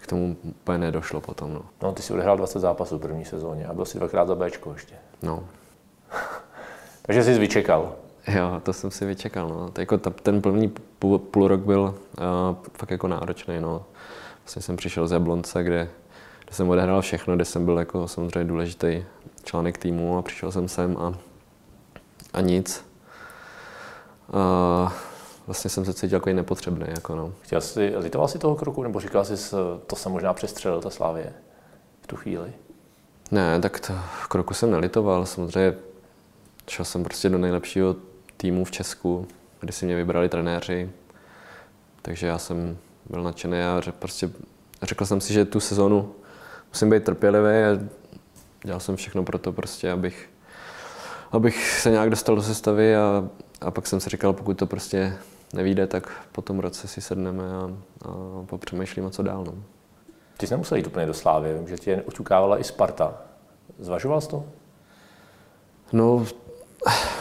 [0.00, 1.54] K tomu úplně nedošlo potom.
[1.54, 1.62] No.
[1.82, 4.72] no, ty jsi odehrál 20 zápasů v první sezóně a byl si dvakrát za Bčko
[4.72, 4.94] ještě.
[5.22, 5.44] No.
[7.02, 7.92] Takže jsi vyčekal.
[8.28, 9.48] Jo, to jsem si vyčekal.
[9.48, 9.70] No.
[9.78, 11.94] Jako ta, ten první půl, půl rok byl uh,
[12.78, 13.60] fakt jako náročný.
[13.60, 13.84] No.
[14.44, 15.88] Vlastně jsem přišel z Jablonce, kde,
[16.44, 19.04] kde jsem odehrál všechno, kde jsem byl jako samozřejmě důležitý
[19.44, 21.14] článek týmu a přišel jsem sem a,
[22.32, 22.84] a nic.
[24.32, 24.92] Uh,
[25.46, 26.86] vlastně jsem se cítil jako nepotřebný.
[26.88, 27.32] Jako no.
[27.40, 31.32] Chtěl jsi, litoval jsi toho kroku, nebo říkal jsi, to jsem možná přestřelil, ta Slávě,
[32.02, 32.52] v tu chvíli?
[33.30, 33.94] Ne, tak to
[34.28, 35.26] kroku jsem nelitoval.
[35.26, 35.74] Samozřejmě
[36.68, 37.96] šel jsem prostě do nejlepšího
[38.36, 39.26] týmu v Česku,
[39.60, 40.90] kde si mě vybrali trenéři.
[42.02, 42.78] Takže já jsem
[43.10, 44.30] byl nadšený a prostě
[44.82, 46.14] řekl jsem si, že tu sezonu
[46.68, 47.88] musím být trpělivý a
[48.64, 50.30] dělal jsem všechno pro to prostě, abych,
[51.32, 53.28] abych se nějak dostal do sestavy a,
[53.60, 55.16] a pak jsem si říkal, pokud to prostě
[55.52, 57.70] nevíde, tak po tom roce si sedneme a,
[58.08, 58.10] a
[58.46, 59.44] popřemýšlíme, co dál.
[59.44, 59.54] No.
[60.36, 63.14] Ty jsi nemusel jít úplně do Slávy, vím, že tě oťukávala i Sparta.
[63.78, 64.44] Zvažoval jsi to?
[65.92, 66.26] No,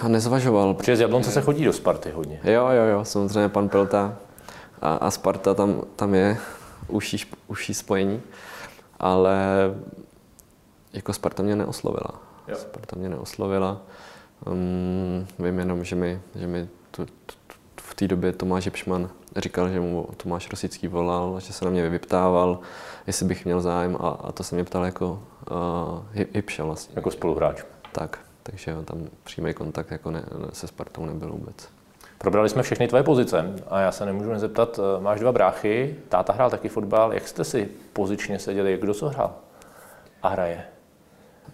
[0.07, 0.73] nezvažoval.
[0.73, 2.39] Protože z Jablonce se chodí do Sparty hodně.
[2.43, 4.15] Jo, jo, jo, samozřejmě pan Pilta
[4.81, 6.37] a, a Sparta tam, tam je
[6.87, 8.21] užší, užší spojení,
[8.99, 9.37] ale
[10.93, 12.21] jako Sparta mě neoslovila.
[12.47, 12.55] Jo.
[12.55, 13.81] Sparta mě neoslovila.
[14.45, 17.35] Um, vím jenom, že mi, že mi tu, tu,
[17.81, 21.89] v té době Tomáš Jepšman říkal, že mu Tomáš Rosický volal, že se na mě
[21.89, 22.59] vyptával,
[23.07, 26.93] jestli bych měl zájem a, a to se mě ptal jako uh, Hipša vlastně.
[26.95, 27.63] Jako spoluhráč.
[27.91, 30.23] Tak, takže tam přímý kontakt jako ne,
[30.53, 31.69] se Spartou nebyl vůbec.
[32.17, 36.33] Probrali jsme všechny tvoje pozice a já se nemůžu nezeptat, eh, máš dva bráchy, táta
[36.33, 39.35] hrál taky fotbal, jak jste si pozičně seděli, kdo co hrál
[40.23, 40.63] a hraje?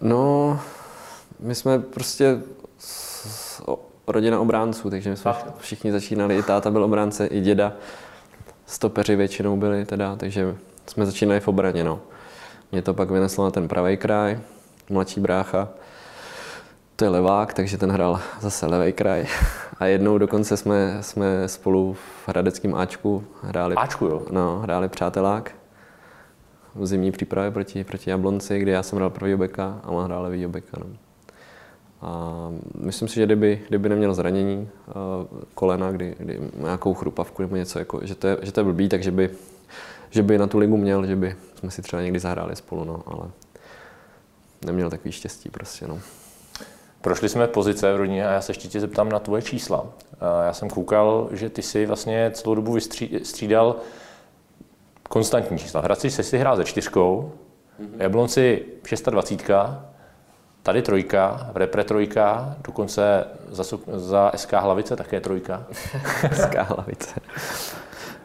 [0.00, 0.60] No,
[1.40, 2.38] my jsme prostě
[4.06, 7.72] rodina obránců, takže my jsme všichni začínali, i táta byl obránce, i děda.
[8.66, 11.84] Stopeři většinou byli teda, takže jsme začínali v obraně.
[11.84, 12.00] No.
[12.72, 14.38] Mě to pak vyneslo na ten pravý kraj,
[14.90, 15.68] mladší brácha.
[16.96, 19.26] To je levák, takže ten hrál zase levý kraj.
[19.78, 24.22] A jednou dokonce jsme, jsme spolu v Hradeckém Ačku hráli, Ačku, jo?
[24.30, 25.52] No, hráli přátelák
[26.74, 30.22] v zimní přípravě proti, proti Jablonci, kde já jsem hrál první beka a on hrál
[30.22, 30.76] levý beka.
[30.80, 30.86] No.
[32.02, 34.94] A myslím si, že kdyby, kdyby neměl zranění uh,
[35.54, 38.88] kolena, kdy, kdy nějakou chrupavku nebo něco, jako, že, to je, že to je blbý,
[38.88, 39.30] takže by,
[40.10, 43.02] že by na tu ligu měl, že by jsme si třeba někdy zahráli spolu, no,
[43.06, 43.30] ale
[44.64, 45.86] neměl takový štěstí prostě.
[45.86, 46.00] No.
[47.00, 49.86] Prošli jsme pozice v rodině a já se ještě tě zeptám na tvoje čísla.
[50.46, 53.76] Já jsem koukal, že ty si vlastně celou dobu vystřídal
[55.08, 55.80] konstantní čísla.
[55.80, 57.32] Hradci se si hrál ze čtyřkou,
[57.80, 58.02] mm-hmm.
[58.02, 58.64] Jablonci
[59.10, 59.50] 26,
[60.66, 65.66] tady trojka, v repre trojka, dokonce za, za SK Hlavice také trojka.
[66.32, 67.20] SK Hlavice.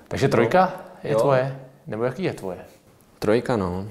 [0.07, 0.73] Takže trojka
[1.03, 1.19] je jo.
[1.19, 1.59] tvoje?
[1.87, 2.57] Nebo jaký je tvoje?
[3.19, 3.87] Trojka, no.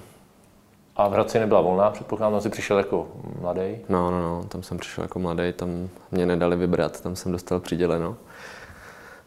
[0.97, 3.09] A v Hradci nebyla volná, předpokládám, že jsi přišel jako
[3.41, 3.77] mladý.
[3.89, 7.61] No, no, no, tam jsem přišel jako mladý, tam mě nedali vybrat, tam jsem dostal
[7.61, 8.17] přiděleno.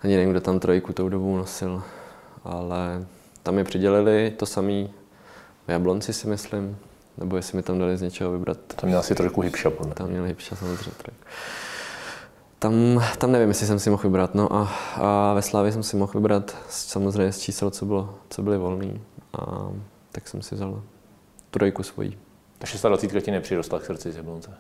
[0.04, 1.84] Ani nevím, kdo tam trojku tou dobu nosil,
[2.44, 3.06] ale
[3.44, 4.94] tam mi přidělili to samý
[5.68, 6.78] v Jablonci si myslím,
[7.18, 8.58] nebo jestli mi tam dali z něčeho vybrat.
[8.76, 9.94] Tam měl asi trošku hybša, podle.
[9.94, 11.24] Tam měl hybša samozřejmě trojku.
[12.60, 14.36] Tam, tam nevím, jestli jsem si mohl vybrat.
[14.36, 18.42] No a, a ve Slávě jsem si mohl vybrat samozřejmě z čísel, co, bylo, co
[18.42, 19.02] byly volný.
[19.40, 19.72] A
[20.12, 20.82] tak jsem si vzal
[21.52, 22.18] trojku svojí.
[22.58, 24.52] Ta 26 ti nepřirostla k srdci z Jablonce?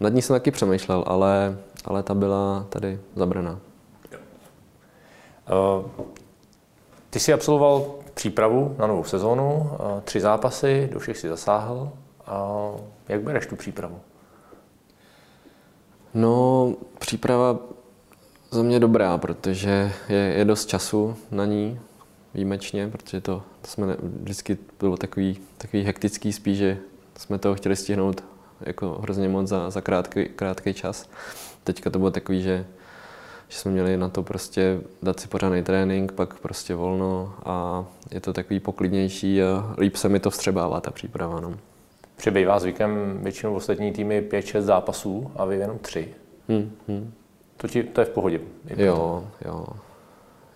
[0.00, 3.60] Nad ní jsem taky přemýšlel, ale, ale ta byla tady zabraná.
[5.50, 6.06] Uh,
[7.10, 9.70] ty jsi absolvoval přípravu na novou sezónu,
[10.04, 11.92] tři zápasy, do všech si zasáhl.
[12.28, 14.00] Uh, jak bereš tu přípravu?
[16.14, 17.58] No, příprava
[18.50, 21.80] za mě dobrá, protože je, je dost času na ní,
[22.34, 26.78] výjimečně, protože to, to jsme ne, vždycky bylo takový, takový hektický spíš, že
[27.16, 28.24] jsme toho chtěli stihnout
[28.60, 31.08] jako hrozně moc za, za krátký, krátký čas.
[31.64, 32.66] Teďka to bylo takový, že,
[33.50, 38.20] že jsme měli na to prostě dát si pořádný trénink, pak prostě volno a je
[38.20, 41.40] to takový poklidnější a líp se mi to vstřebává ta příprava.
[41.40, 41.54] No.
[42.16, 46.14] Přibývá zvykem většinou ostatní týmy 5-6 zápasů a vy jenom 3.
[46.48, 47.12] Hmm, hmm.
[47.56, 48.40] To, ti, to je v pohodě.
[48.76, 49.66] Je jo, jo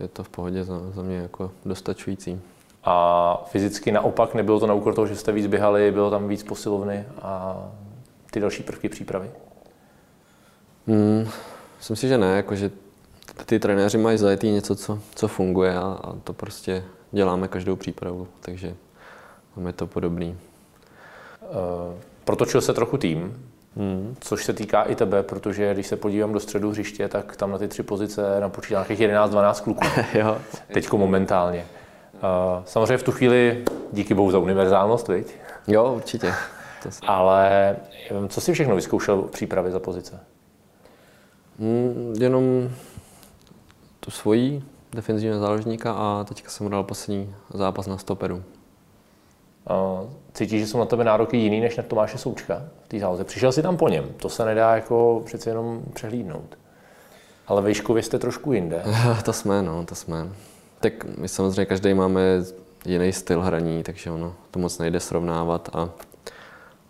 [0.00, 2.40] je to v pohodě za, za mě jako dostačující.
[2.84, 6.42] A fyzicky naopak nebylo to na úkor toho, že jste víc běhali, bylo tam víc
[6.42, 7.62] posilovny a
[8.30, 9.30] ty další prvky přípravy?
[10.86, 11.28] Hmm,
[11.78, 12.70] myslím si, že ne, jako, že
[13.46, 18.28] ty trenéři mají zajetý něco, co, co funguje a, a to prostě děláme každou přípravu,
[18.40, 18.74] takže
[19.56, 20.36] máme to podobný.
[21.42, 23.34] Uh, protočil se trochu tým,
[23.76, 24.16] Hmm.
[24.20, 27.58] Což se týká i tebe, protože když se podívám do středu hřiště, tak tam na
[27.58, 29.86] ty tři pozice napočítám nějakých 11-12 kluků.
[30.14, 30.38] jo.
[30.72, 31.66] Teďko momentálně.
[32.14, 35.34] Uh, samozřejmě v tu chvíli díky bohu za univerzálnost, viď?
[35.66, 36.34] Jo, určitě.
[36.82, 37.76] To Ale
[38.28, 40.20] co jsi všechno vyzkoušel v přípravě za pozice?
[41.58, 42.70] Hmm, jenom
[44.04, 44.62] tu svoji
[44.92, 48.42] defenzivního záložníka a teďka jsem dal poslední zápas na stoperu.
[50.32, 53.24] Cítíš, že jsou na tebe nároky jiný než na Tomáše Součka v té záloze.
[53.24, 56.58] Přišel jsi tam po něm, to se nedá jako přeci jenom přehlídnout.
[57.46, 58.82] Ale vejškově jste trošku jinde.
[59.24, 60.28] to jsme, no, to jsme.
[60.80, 62.20] Tak my samozřejmě každý máme
[62.86, 65.90] jiný styl hraní, takže ono to moc nejde srovnávat a,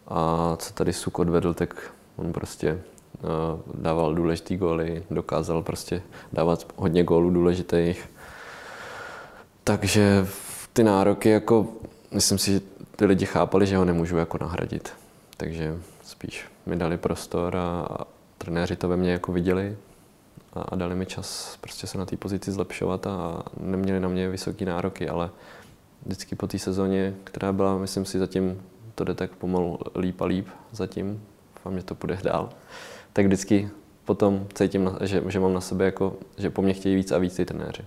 [0.09, 2.81] a co tady Suk odvedl, tak on prostě
[3.75, 8.11] dával důležitý góly, dokázal prostě dávat hodně gólů důležitých.
[9.65, 10.27] Takže
[10.73, 11.67] ty nároky jako
[12.11, 12.61] myslím si, že
[12.97, 14.93] ty lidi chápali, že ho nemůžu jako nahradit.
[15.37, 18.05] Takže spíš mi dali prostor a, a
[18.39, 19.77] trenéři to ve mně jako viděli
[20.53, 24.29] a, a dali mi čas prostě se na té pozici zlepšovat a neměli na mě
[24.29, 25.31] vysoké nároky, ale
[26.07, 28.63] vždycky po té sezóně, která byla, myslím si, zatím
[28.95, 31.23] to jde tak pomalu líp a líp zatím,
[31.57, 32.51] doufám, že to půjde dál,
[33.14, 33.70] tak vždycky
[34.05, 37.37] potom cítím, že, že mám na sebe jako, že po mně chtějí víc a víc
[37.37, 37.85] ty trenéři.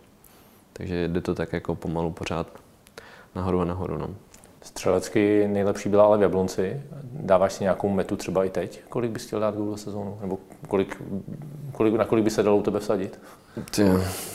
[0.73, 2.47] Takže jde to tak jako pomalu pořád
[3.35, 3.97] nahoru a nahoru.
[3.97, 4.09] No.
[4.61, 6.81] Střelecky nejlepší byla ale v Jablonci.
[7.03, 8.81] Dáváš si nějakou metu třeba i teď?
[8.89, 10.17] Kolik bys chtěl dát gól sezónu?
[10.21, 11.01] Nebo kolik,
[11.71, 13.19] kolik, na kolik by se dalo u tebe vsadit?
[13.75, 13.83] Ty,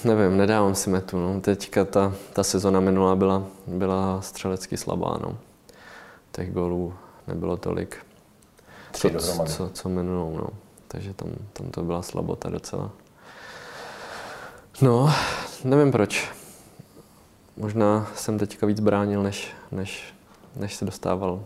[0.05, 1.18] nevím, nedávám si metu.
[1.18, 1.40] No.
[1.40, 5.18] Teďka ta, ta sezona minulá byla, byla střelecky slabá.
[5.22, 5.38] No.
[6.33, 6.94] Těch gólů
[7.26, 7.96] nebylo tolik.
[8.90, 10.37] Tři co, co, co minulou.
[10.37, 10.48] No.
[10.92, 12.90] Takže tam, tam to byla slabota docela.
[14.83, 15.14] No,
[15.64, 16.33] nevím proč
[17.57, 20.14] možná jsem teďka víc bránil, než, než,
[20.57, 21.44] než se dostával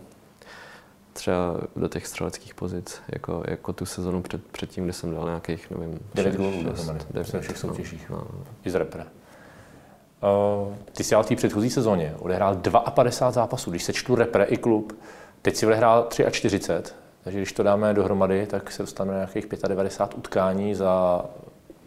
[1.13, 5.71] třeba do těch střeleckých pozic, jako, jako tu sezonu před, předtím, kde jsem dal nějakých,
[5.71, 8.43] nevím, 9 gólů dohromady, ve všech soutěžích, no, no.
[8.65, 9.03] i z repre.
[9.03, 12.55] Uh, ty jsi ale v té předchozí sezóně odehrál
[12.89, 14.99] 52 zápasů, když se čtu repre i klub,
[15.41, 16.93] teď si odehrál 43,
[17.27, 21.25] takže když to dáme dohromady, tak se dostaneme na nějakých 95 utkání za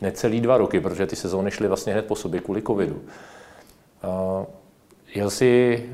[0.00, 2.94] necelý dva roky, protože ty sezóny šly vlastně hned po sobě kvůli covidu.
[2.94, 4.44] Uh,
[5.14, 5.85] jel jsi,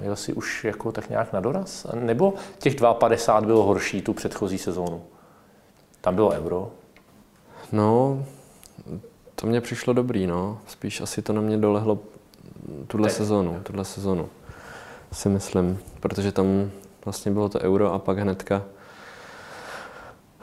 [0.00, 1.86] jel jsi už jako tak nějak na doraz?
[1.94, 5.02] Nebo těch 52 bylo horší tu předchozí sezónu?
[6.00, 6.70] Tam bylo euro?
[7.72, 8.24] No,
[9.34, 10.58] to mně přišlo dobrý, no.
[10.66, 11.98] Spíš asi to na mě dolehlo
[12.86, 13.16] tuhle Teď.
[13.16, 14.28] sezónu, tuhle sezónu,
[15.12, 16.70] si myslím, protože tam
[17.04, 18.62] vlastně bylo to euro a pak hnedka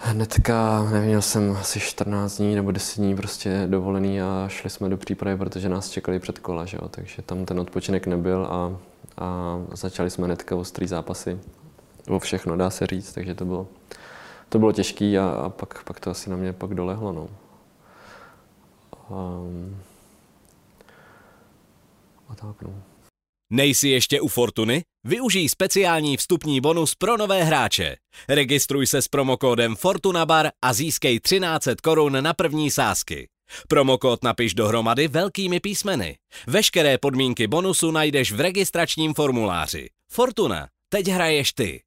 [0.08, 4.90] Hnedka, nevím, měl jsem asi 14 dní nebo 10 dní prostě dovolený a šli jsme
[4.90, 6.90] do přípravy, protože nás čekali před kola, že jo?
[6.90, 8.78] takže tam ten odpočinek nebyl a,
[9.18, 11.40] a začali jsme hnedka ostrý zápasy.
[12.10, 13.68] O všechno, dá se říct, takže to bylo,
[14.50, 17.12] to bylo těžké a, a pak, pak to asi na mě pak dolehlo.
[17.12, 17.30] No.
[19.10, 19.82] Um,
[22.30, 22.84] a tak, no.
[23.50, 24.84] Nejsi ještě u Fortuny?
[25.08, 27.96] Využij speciální vstupní bonus pro nové hráče.
[28.30, 33.28] Registruj se s promokódem FortunaBar a získej 1300 korun na první sázky.
[33.68, 36.18] Promokód napiš dohromady velkými písmeny.
[36.48, 39.90] Veškeré podmínky bonusu najdeš v registračním formuláři.
[40.12, 40.68] Fortuna.
[40.90, 41.82] Teď hraješ ty.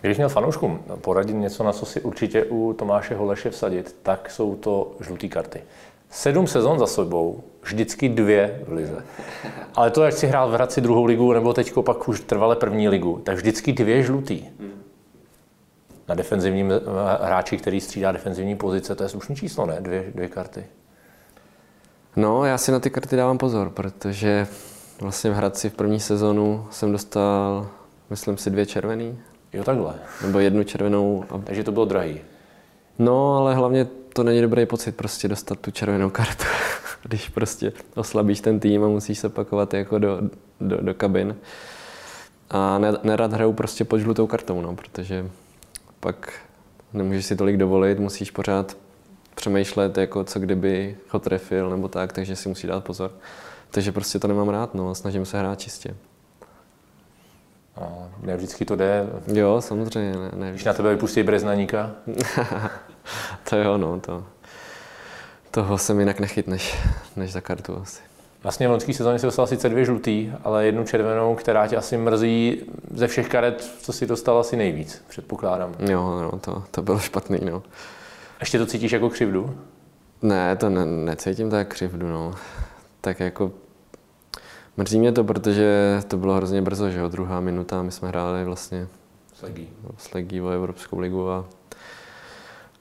[0.00, 4.56] Když měl fanouškům poradit něco, na co si určitě u Tomáše Holeše vsadit, tak jsou
[4.56, 5.62] to žluté karty.
[6.16, 9.04] Sedm sezon za sebou, vždycky dvě v lize.
[9.74, 12.88] Ale to, jak si hrál v Hradci druhou ligu, nebo teď pak už trvale první
[12.88, 14.44] ligu, tak vždycky dvě žlutý.
[16.08, 16.72] Na defenzivním
[17.20, 19.76] hráči, který střídá defenzivní pozice, to je slušný číslo, ne?
[19.80, 20.64] Dvě, dvě karty.
[22.16, 24.46] No, já si na ty karty dávám pozor, protože
[25.00, 27.66] vlastně v Hradci v první sezonu jsem dostal,
[28.10, 29.18] myslím si, dvě červený.
[29.52, 29.94] Jo, takhle.
[30.22, 31.24] Nebo jednu červenou.
[31.30, 31.38] A...
[31.38, 32.20] Takže to bylo drahý.
[32.98, 36.44] No, ale hlavně to není dobrý pocit prostě dostat tu červenou kartu,
[37.02, 40.20] když prostě oslabíš ten tým a musíš se pakovat jako do,
[40.60, 41.36] do, do kabin.
[42.50, 45.30] A nerad hraju prostě pod žlutou kartou, no, protože
[46.00, 46.32] pak
[46.92, 48.76] nemůžeš si tolik dovolit, musíš pořád
[49.34, 53.10] přemýšlet, jako co kdyby ho trefil nebo tak, takže si musí dát pozor.
[53.70, 55.96] Takže prostě to nemám rád, no, a snažím se hrát čistě.
[57.76, 59.06] A ne vždycky to jde.
[59.26, 60.12] Jo, samozřejmě.
[60.12, 61.90] Ne, ne Když na tebe vypustí Breznaníka?
[63.50, 64.24] to jo, no, to,
[65.50, 66.78] toho jsem jinak nechytneš,
[67.16, 68.02] než za kartu asi.
[68.42, 71.96] Vlastně v loňské sezóně si dostal sice dvě žlutý, ale jednu červenou, která tě asi
[71.96, 75.74] mrzí ze všech karet, co si dostal asi nejvíc, předpokládám.
[75.78, 77.62] Jo, no, to, to bylo špatný, no.
[78.40, 79.58] Ještě to cítíš jako křivdu?
[80.22, 82.34] Ne, to ne, necítím tak křivdu, no.
[83.00, 83.52] Tak jako
[84.76, 88.44] Mrzí mě to, protože to bylo hrozně brzo, že jo, druhá minuta, my jsme hráli
[88.44, 88.88] vlastně
[89.34, 91.44] s Legí, s Legí o Evropskou ligu a,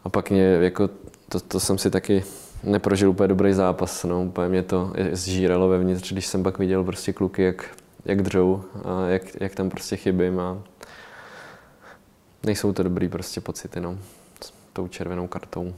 [0.05, 0.89] a pak mě, jako,
[1.29, 2.23] to, to jsem si taky
[2.63, 7.13] neprožil úplně dobrý zápas, no, úplně mě to zžíralo vevnitř, když jsem pak viděl prostě
[7.13, 7.69] kluky, jak,
[8.05, 10.57] jak dřou a jak, jak tam prostě chybím a
[12.43, 13.97] nejsou to dobrý prostě pocity, no,
[14.41, 15.61] s tou červenou kartou.
[15.61, 15.73] Uh,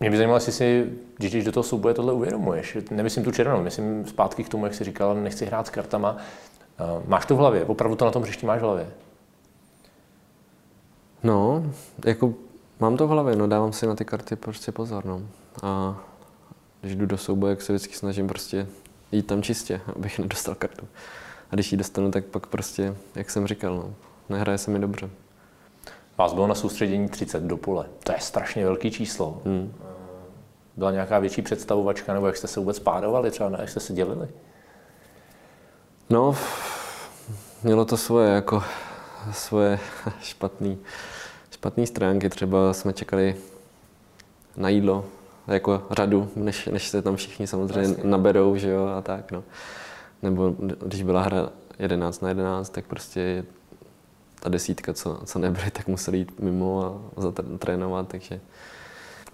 [0.00, 2.78] mě by zajímalo, jestli si, když jdeš do toho souboje, tohle uvědomuješ.
[2.90, 6.16] Nemyslím tu červenou, myslím zpátky k tomu, jak jsi říkal, nechci hrát s kartama.
[7.06, 8.86] Máš to v hlavě, opravdu to na tom hřišti máš v hlavě?
[11.22, 11.62] No,
[12.04, 12.34] jako
[12.80, 15.22] mám to v hlavě, no dávám si na ty karty prostě pozor, no.
[15.62, 16.00] A
[16.80, 18.66] když jdu do souboje, jak se vždycky snažím prostě
[19.12, 20.88] jít tam čistě, abych nedostal kartu.
[21.50, 23.94] A když ji dostanu, tak pak prostě, jak jsem říkal, no,
[24.28, 25.10] nehraje se mi dobře.
[26.18, 27.86] Vás bylo na soustředění 30 do pole.
[28.04, 29.42] To je strašně velký číslo.
[29.44, 29.74] Hmm.
[30.76, 34.28] Byla nějaká větší představovačka, nebo jak jste se vůbec pádovali, třeba jak jste se dělili?
[36.10, 36.36] No,
[37.62, 38.62] mělo to svoje, jako
[39.32, 39.78] svoje
[40.20, 40.76] špatné
[41.62, 42.28] špatný stránky.
[42.28, 43.36] Třeba jsme čekali
[44.56, 45.04] na jídlo,
[45.46, 48.10] jako řadu, než, než se tam všichni samozřejmě Jasně.
[48.10, 49.44] naberou, že jo, a tak, no.
[50.22, 53.44] Nebo když byla hra 11 na 11, tak prostě
[54.40, 58.40] ta desítka, co, co nebyly, tak museli jít mimo a zatrénovat, takže...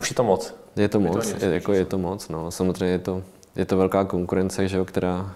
[0.01, 0.55] Už je to moc.
[0.77, 2.51] Je to moc, je, jako je to moc, no.
[2.51, 3.22] Samozřejmě je to,
[3.57, 5.35] je to velká konkurence, že jo, která,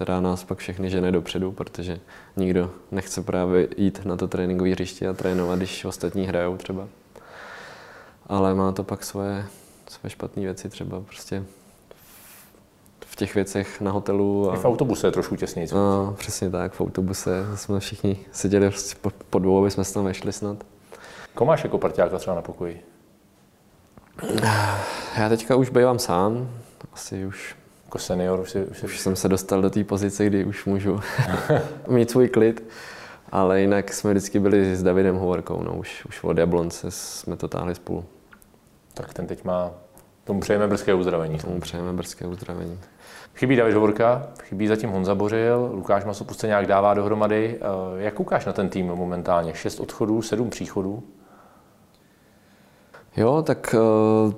[0.00, 2.00] která nás pak všechny žene dopředu, protože
[2.36, 6.88] nikdo nechce právě jít na to tréninkové hřiště a trénovat, když ostatní hrajou třeba.
[8.26, 9.44] Ale má to pak svoje,
[9.88, 11.44] svoje špatné věci, třeba prostě
[13.00, 14.50] v těch věcech na hotelu.
[14.50, 14.54] A...
[14.54, 15.68] I v autobuse je trošku těsněji.
[15.72, 19.94] No, přesně tak, v autobuse jsme všichni seděli prostě po, po dvou, aby jsme se
[19.94, 20.56] tam vešli snad.
[21.34, 22.84] Koho máš jako parťáka třeba na pokoji?
[25.18, 26.50] Já teďka už bývám sám,
[26.92, 27.59] asi už
[27.90, 28.86] jako senior už, si, už, si...
[28.86, 31.00] už jsem se dostal do té pozice, kdy už můžu
[31.88, 32.68] mít svůj klid.
[33.32, 37.48] Ale jinak jsme vždycky byli s Davidem Hovorkou, no už, už od Jablonce jsme to
[37.48, 38.04] táhli spolu.
[38.94, 39.70] Tak ten teď má,
[40.24, 41.38] tomu přejeme brzké uzdravení.
[41.38, 42.78] Tomu přejeme brzké uzdravení.
[43.34, 47.58] Chybí David Hovorka, chybí zatím Honza Bořil, Lukáš Masopust se nějak dává dohromady.
[47.60, 49.54] Eh, jak koukáš na ten tým momentálně?
[49.54, 51.02] Šest odchodů, sedm příchodů?
[53.16, 54.34] Jo, tak uh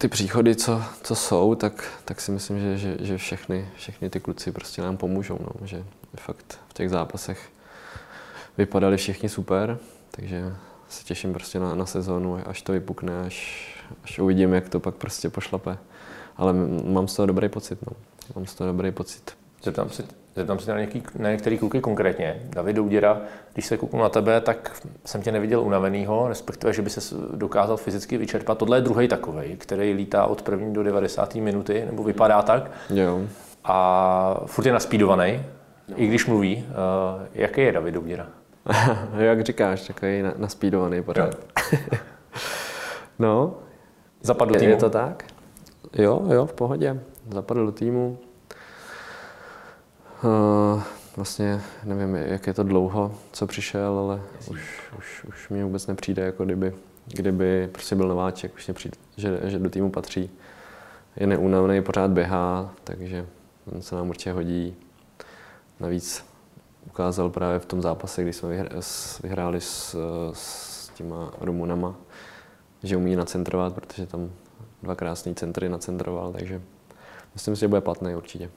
[0.00, 4.20] ty příchody, co, co jsou, tak, tak si myslím, že, že, že všechny, všechny ty
[4.20, 5.38] kluci prostě nám pomůžou.
[5.40, 5.66] No.
[5.66, 5.84] Že
[6.20, 7.50] fakt v těch zápasech
[8.58, 9.78] vypadali všichni super,
[10.10, 10.54] takže
[10.88, 13.68] se těším prostě na, na sezónu, až to vypukne, až,
[14.04, 15.78] až uvidím, jak to pak prostě pošlape.
[16.36, 16.52] Ale
[16.84, 17.78] mám z toho dobrý pocit.
[17.86, 17.92] No.
[18.36, 19.36] Mám z toho dobrý pocit.
[19.62, 20.04] Zeptám se,
[20.36, 22.40] Zeptám se na, něký, na některý kluky konkrétně.
[22.44, 23.20] David Douděra,
[23.52, 27.76] když se kouknu na tebe, tak jsem tě neviděl unavenýho, respektive, že by se dokázal
[27.76, 28.58] fyzicky vyčerpat.
[28.58, 31.34] Tohle je druhý takový, který lítá od první do 90.
[31.34, 32.70] minuty, nebo vypadá tak.
[32.90, 33.20] Jo.
[33.64, 35.42] A furt je naspídovaný,
[35.88, 35.94] no.
[35.96, 36.56] i když mluví.
[36.56, 38.26] Uh, jaký je David Douděra?
[39.18, 41.36] Jak říkáš, takový naspídovaný pořád.
[43.18, 43.54] no.
[44.22, 44.70] Zapadl týmu?
[44.70, 45.24] Je to tak?
[45.98, 47.00] Jo, jo, v pohodě.
[47.30, 48.18] Zapadl do týmu.
[50.24, 50.82] Uh,
[51.16, 56.22] vlastně nevím, jak je to dlouho, co přišel, ale už, už, už mi vůbec nepřijde,
[56.22, 56.74] jako kdyby,
[57.06, 60.30] kdyby prostě byl nováček, už přijde, že, že do týmu patří.
[61.16, 63.26] Je neúnavný, pořád běhá, takže
[63.74, 64.76] on se nám určitě hodí.
[65.80, 66.24] Navíc
[66.86, 68.68] ukázal právě v tom zápase, kdy jsme
[69.22, 69.96] vyhráli s,
[70.32, 71.94] s těma Rumunama,
[72.82, 74.30] že umí nacentrovat, protože tam
[74.82, 76.62] dva krásné centry nacentroval, takže
[77.34, 78.50] myslím si, že bude platný určitě.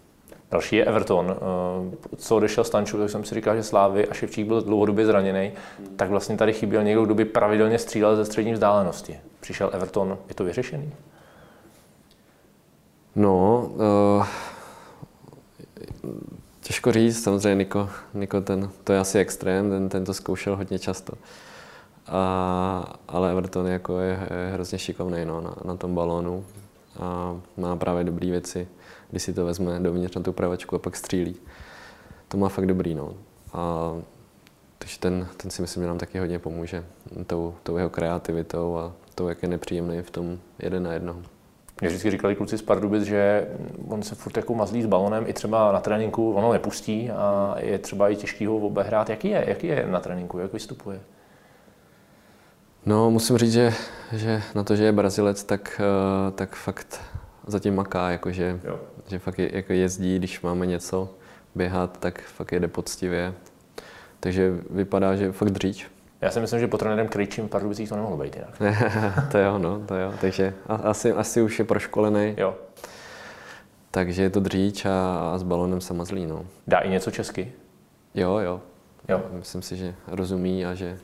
[0.53, 1.35] Další je Everton.
[1.35, 5.51] Eh, co odešel Stanču, tak jsem si říkal, že Slávy a Ševčík byl dlouhodobě zraněný,
[5.95, 9.19] tak vlastně tady chyběl někdo, kdo by pravidelně střílel ze střední vzdálenosti.
[9.39, 10.93] Přišel Everton, je to vyřešený?
[13.15, 13.67] No,
[14.17, 14.25] uh,
[16.61, 20.79] těžko říct, samozřejmě Niko, Niko ten, to je asi extrém, ten, ten to zkoušel hodně
[20.79, 21.13] často.
[22.07, 26.45] A, ale Everton jako je, je hrozně šikovný no, na, na tom balónu
[26.99, 28.67] a má právě dobré věci
[29.13, 31.35] když si to vezme dovnitř na tu pravačku a pak střílí.
[32.27, 33.13] To má fakt dobrý, no.
[33.53, 33.93] A
[34.77, 36.85] takže ten, ten si myslím, že nám taky hodně pomůže
[37.27, 41.21] tou, tou jeho kreativitou a tou, jak je nepříjemný v tom jeden na jednoho.
[41.81, 43.47] Mě vždycky říkali kluci z Pardubic, že
[43.87, 47.79] on se furt jako mazlí s balonem, i třeba na tréninku ono nepustí a je
[47.79, 49.09] třeba i těžký ho obehrát.
[49.09, 50.99] Jaký je, jaký je na tréninku, jak vystupuje?
[52.85, 53.73] No, musím říct, že,
[54.11, 57.01] že na to, že je Brazilec, tak, eh, tak fakt
[57.47, 58.59] zatím maká, jakože,
[59.13, 61.09] že fakt je, jako jezdí, když máme něco
[61.55, 63.33] běhat, tak fakt jede poctivě.
[64.19, 65.87] Takže vypadá, že fakt dříč.
[66.21, 68.61] Já si myslím, že po trenérem Krejčím v Pardubicích to nemohlo být jinak.
[69.31, 70.13] to jo, no, to jo.
[70.21, 72.33] Takže asi, asi už je proškolený.
[72.37, 72.55] Jo.
[73.91, 76.45] Takže je to dříč a, a s balonem se mazlí, no.
[76.67, 77.51] Dá i něco česky?
[78.15, 78.61] Jo, jo.
[79.09, 79.21] jo.
[79.31, 80.97] Myslím si, že rozumí a že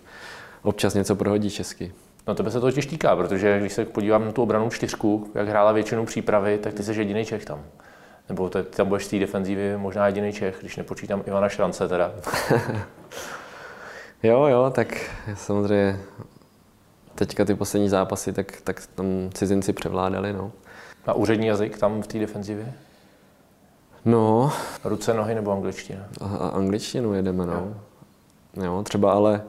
[0.62, 1.94] občas něco prohodí česky.
[2.28, 5.48] No to by se totiž týká, protože když se podívám na tu obranu čtyřku, jak
[5.48, 7.64] hrála většinu přípravy, tak ty jsi jediný Čech tam.
[8.30, 12.12] Nebo ty tam budeš z té defenzívy možná jediný Čech, když nepočítám Ivana Šrance teda.
[14.24, 16.00] jo, jo, tak samozřejmě
[17.16, 20.52] teďka ty poslední zápasy, tak, tak tam cizinci převládali, no.
[21.06, 22.74] A úřední jazyk tam v té defenzivě?
[24.06, 24.52] No.
[24.84, 26.06] Ruce, nohy nebo angličtina?
[26.22, 27.54] A, a angličtinu jedeme, no.
[27.54, 28.64] Jo.
[28.64, 29.42] jo třeba ale,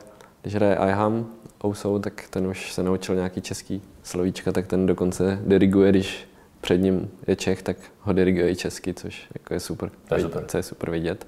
[0.42, 1.26] když hraje Iham,
[1.64, 6.29] Ousou, tak ten už se naučil nějaký český slovíčka, tak ten dokonce diriguje, když
[6.60, 10.20] před ním je Čech, tak ho diriguje i česky, což jako je super, to je
[10.20, 10.44] super.
[10.46, 11.26] Co je super vidět.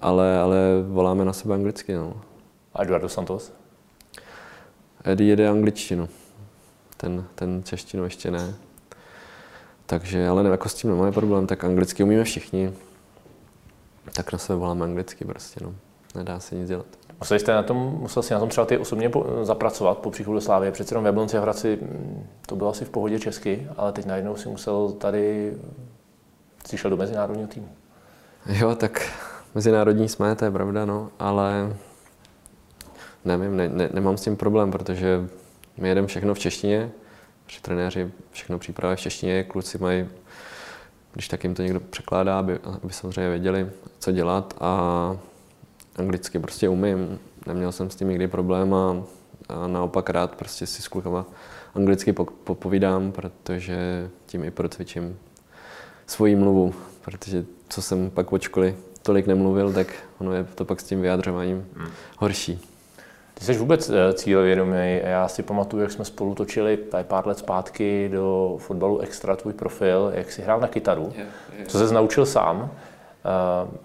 [0.00, 0.58] Ale, ale
[0.88, 1.94] voláme na sebe anglicky.
[1.94, 2.20] No.
[2.74, 3.52] A Eduardo Santos?
[5.04, 6.08] Eddie jede angličtinu.
[6.96, 8.54] Ten, ten češtinu ještě ne.
[9.86, 12.72] Takže, ale ne, jako s tím nemáme problém, tak anglicky umíme všichni.
[14.12, 15.74] Tak na sebe voláme anglicky prostě, no.
[16.14, 16.86] Nedá se nic dělat.
[17.20, 19.10] Musel jste na tom, musel si na tom třeba ty osobně
[19.42, 20.72] zapracovat po příchodu do Slávy.
[20.72, 23.92] Přece jenom v Jablonci a v Hradci mm, to bylo asi v pohodě česky, ale
[23.92, 25.54] teď najednou si musel tady,
[26.66, 27.68] jsi šel do mezinárodního týmu.
[28.46, 29.12] Jo, tak
[29.54, 31.76] mezinárodní jsme, to je pravda, no, ale
[33.24, 35.28] nevím, ne, ne, nemám s tím problém, protože
[35.76, 36.90] my jedeme všechno v češtině,
[37.46, 40.08] při trenéři všechno přípravy v češtině, kluci mají,
[41.12, 45.16] když tak jim to někdo překládá, aby, aby samozřejmě věděli, co dělat a
[45.96, 47.18] anglicky prostě umím.
[47.46, 48.96] Neměl jsem s tím nikdy problém a,
[49.48, 51.26] a naopak rád prostě si s klukama
[51.74, 52.12] anglicky
[52.44, 55.18] popovídám, protože tím i procvičím
[56.06, 59.86] svoji mluvu, protože co jsem pak od školy tolik nemluvil, tak
[60.18, 61.88] ono je to pak s tím vyjadřováním hmm.
[62.18, 62.60] horší.
[63.34, 65.00] Ty jsi vůbec eh, cílevědomý.
[65.04, 69.52] Já si pamatuju, jak jsme spolu točili tady pár let zpátky do fotbalu Extra, tvůj
[69.52, 71.12] profil, jak jsi hrál na kytaru.
[71.16, 71.26] Je,
[71.58, 71.66] je.
[71.66, 72.70] Co jsi naučil sám.
[73.24, 73.78] Eh,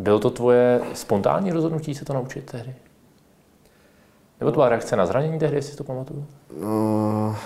[0.00, 2.74] bylo to tvoje spontánní rozhodnutí se to naučit tehdy?
[4.40, 6.26] Nebo tvá reakce na zranění tehdy, jestli to pamatuju?
[6.60, 7.36] No,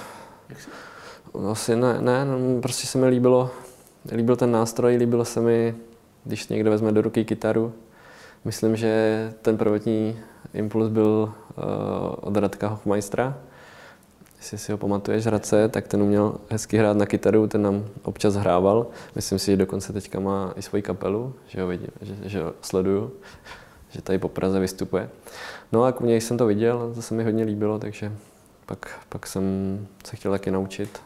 [1.50, 3.50] asi ne, ne, no, prostě se mi líbilo,
[4.12, 5.74] líbil ten nástroj, líbilo se mi,
[6.24, 7.72] když někdo vezme do ruky kytaru.
[8.44, 10.18] Myslím, že ten prvotní
[10.54, 11.64] impuls byl uh,
[12.20, 13.38] od Radka Hochmeistera,
[14.44, 18.34] jestli si ho pamatuješ, Hradce, tak ten uměl hezky hrát na kytaru, ten nám občas
[18.34, 18.86] hrával.
[19.14, 22.52] Myslím si, že dokonce teďka má i svoji kapelu, že ho vidím, že, že ho
[22.62, 23.12] sleduju,
[23.90, 25.10] že tady po Praze vystupuje.
[25.72, 28.12] No a u něj jsem to viděl, to se mi hodně líbilo, takže
[28.66, 29.42] pak, pak jsem
[30.04, 31.00] se chtěl taky naučit.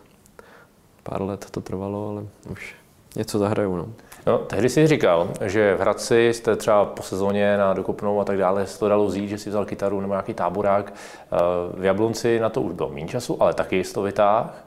[1.02, 2.74] Pár let to trvalo, ale už
[3.16, 3.76] něco zahraju.
[3.76, 3.88] No.
[4.26, 8.38] No, tehdy si říkal, že v Hradci jste třeba po sezóně na dokupnou a tak
[8.38, 10.92] dále se to dalo vzít, že si vzal kytaru nebo nějaký táborák.
[10.92, 11.36] Eh,
[11.74, 14.64] v Jablonci na to už bylo méně času, ale taky jsi to vytáh.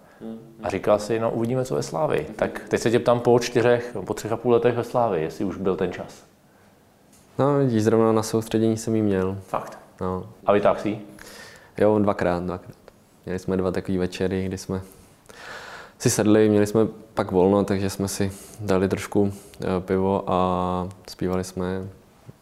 [0.64, 2.26] A říkal si, no uvidíme, co ve Slávi.
[2.36, 5.46] Tak teď se tě ptám po čtyřech, po třech a půl letech ve Slávi, jestli
[5.46, 6.24] už byl ten čas.
[7.40, 9.38] No, vidíš, zrovna na soustředění jsem jí měl.
[9.48, 9.80] Fakt.
[10.02, 10.30] No.
[10.46, 11.00] A vytáhl si?
[11.78, 12.76] Jo, dvakrát, dvakrát.
[13.26, 14.82] Měli jsme dva takové večery, kdy jsme
[16.02, 21.44] si sedli, měli jsme pak volno, takže jsme si dali trošku eh, pivo a zpívali
[21.44, 21.84] jsme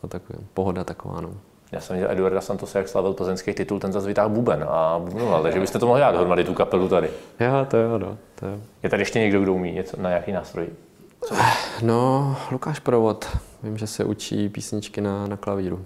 [0.03, 1.21] a takový, pohoda taková.
[1.21, 1.29] No.
[1.71, 5.43] Já jsem viděl Eduarda Santose, jak slavil plzeňský titul, ten zase vytáhl buben a bubnoval,
[5.43, 7.09] takže byste to mohli dát dohromady tu kapelu tady.
[7.39, 8.59] Jo, to jo, no, to jo.
[8.83, 10.67] Je tady ještě někdo, kdo umí něco na nějaký nástroj?
[11.81, 13.37] No, Lukáš Provod.
[13.63, 15.85] Vím, že se učí písničky na, na klavíru.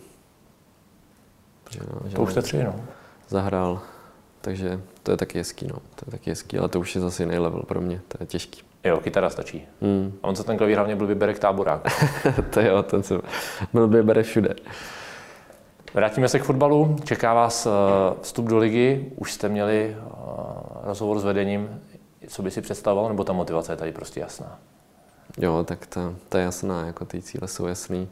[1.70, 2.76] Že, no, že To už jste tři, no.
[3.30, 3.82] zahrál,
[4.44, 5.76] takže to je taky hezký, no.
[5.76, 8.26] To je taky hezký, ale to už je zase jiný level pro mě, to je
[8.26, 8.62] těžký.
[8.84, 9.68] Jo, kytara stačí.
[9.82, 10.14] Hmm.
[10.24, 11.82] A on se ten klavír hlavně byl vyberek táborák.
[12.50, 13.20] to jo, ten se
[13.74, 14.56] byl by bere všude.
[15.94, 16.96] Vrátíme se k fotbalu.
[17.04, 17.70] Čeká vás eh,
[18.22, 19.12] vstup do ligy.
[19.16, 20.06] Už jste měli eh,
[20.84, 21.82] rozhovor s vedením.
[22.28, 24.60] Co by si představoval, nebo ta motivace je tady prostě jasná?
[25.38, 28.10] Jo, tak ta, ta je jasná, jako ty cíle jsou jasný.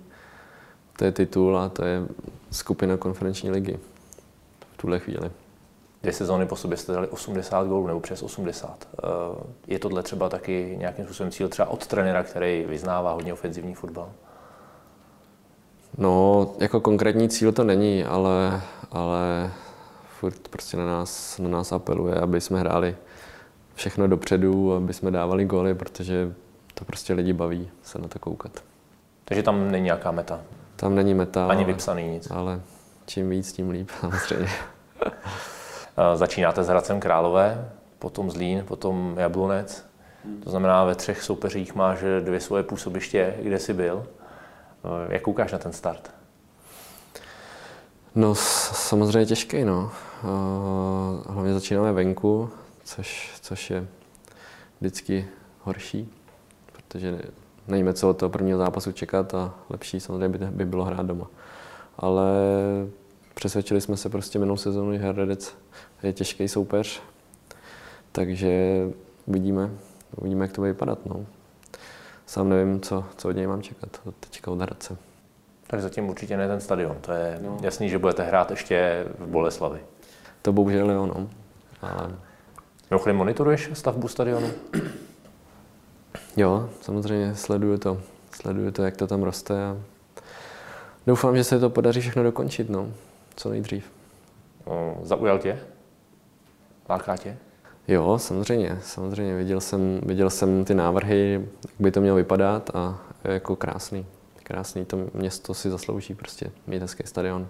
[0.98, 2.02] To je titul a to je
[2.52, 3.80] skupina konferenční ligy
[4.74, 5.32] v tuhle chvíli.
[6.02, 8.88] Dvě sezóny po sobě jste dali 80 gólů nebo přes 80.
[8.94, 9.08] Eh,
[9.68, 14.10] Je tohle třeba taky nějakým způsobem cíl třeba od trenéra, který vyznává hodně ofenzivní fotbal?
[15.98, 19.52] No, jako konkrétní cíl to není, ale, ale
[20.20, 22.96] furt prostě na nás, na nás apeluje, aby jsme hráli
[23.76, 26.34] všechno dopředu, aby jsme dávali góly, protože
[26.74, 28.52] to prostě lidi baví se na to koukat.
[29.26, 30.40] Takže tam není nějaká meta,
[30.76, 32.32] Tam není meta, ani ale, vypsaný nic.
[32.32, 32.62] ale
[33.06, 34.50] čím víc, tím líp, samozřejmě.
[35.98, 37.70] Eh, Začínáte s Hradcem Králové,
[38.00, 39.86] potom Zlín, potom Jablonec.
[40.44, 44.06] To znamená, ve třech soupeřích máš dvě svoje působiště, kde jsi byl.
[45.08, 46.12] Eh, Jak koukáš na ten start?
[48.16, 49.92] No, samozřejmě těžký, no.
[51.28, 52.50] Hlavně začínáme venku,
[52.84, 53.88] což, což je
[54.80, 55.28] vždycky
[55.62, 56.14] horší,
[56.72, 57.22] protože ne-
[57.68, 61.28] nevíme, co od toho prvního zápasu čekat a lepší samozřejmě by, by bylo hrát doma.
[61.98, 62.26] Ale
[63.34, 65.56] přesvědčili jsme se prostě minulou sezónu, že Hradec
[66.04, 67.02] je těžký soupeř,
[68.12, 68.82] takže
[69.26, 69.70] uvidíme,
[70.16, 71.06] uvidíme, jak to bude vypadat.
[71.06, 71.26] No.
[72.26, 74.98] Sám nevím, co, co od něj mám čekat, teďka od Hradce.
[75.68, 76.98] Tak zatím určitě ne ten stadion.
[77.02, 77.58] To je no.
[77.62, 79.80] jasný, že budete hrát ještě v Boleslavi.
[80.42, 81.30] To bohužel jo, no.
[81.82, 82.12] Ale
[82.92, 84.52] Mimochodem, monitoruješ stavbu stadionu?
[86.38, 88.02] Jo, samozřejmě sleduju to.
[88.32, 89.78] Sleduju to, jak to tam roste a
[91.08, 92.92] doufám, že se to podaří všechno dokončit, no,
[93.42, 93.92] co nejdřív.
[95.02, 95.60] Zaujal tě?
[96.90, 97.38] Láká tě?
[97.88, 99.36] Jo, samozřejmě, samozřejmě.
[99.36, 104.06] Viděl jsem, viděl jsem ty návrhy, jak by to mělo vypadat a je jako krásný.
[104.44, 107.48] Krásný, to město si zaslouží prostě mít hezký stadion.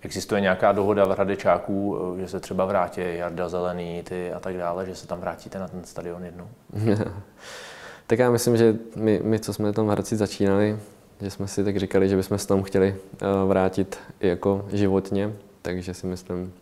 [0.00, 4.86] Existuje nějaká dohoda v Hradečáků, že se třeba vrátí Jarda Zelený, ty a tak dále,
[4.86, 6.48] že se tam vrátíte na ten stadion jednou?
[8.06, 10.78] tak já myslím, že my, my, co jsme tam v Hradci začínali,
[11.20, 15.32] že jsme si tak říkali, že bychom se tam chtěli eh, vrátit i jako životně,
[15.62, 16.52] takže si myslím,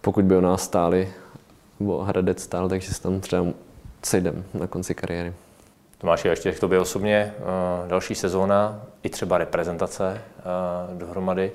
[0.00, 1.12] pokud by o nás stáli,
[1.80, 3.46] nebo Hradec stál, takže se tam třeba
[4.02, 5.32] sejdem na konci kariéry.
[5.98, 10.42] Tomáši, ještě k tobě osobně, eh, další sezóna, i třeba reprezentace eh,
[10.98, 11.52] dohromady.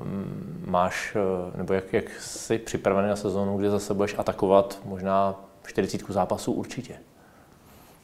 [0.00, 1.16] Mm, Máš,
[1.54, 5.34] nebo jak, jak jsi připravený na sezónu, kde zase budeš atakovat možná
[5.66, 6.94] 40 zápasů určitě?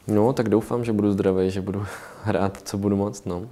[0.08, 1.86] No, tak doufám, že budu zdravý, že budu
[2.24, 3.48] hrát, co budu moct, no.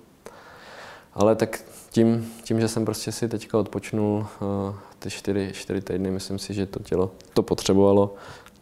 [1.14, 6.10] Ale tak tím, tím že jsem prostě si teďka odpočnul uh, ty čtyři, čtyři týdny,
[6.10, 8.14] myslím si, že to tělo to potřebovalo,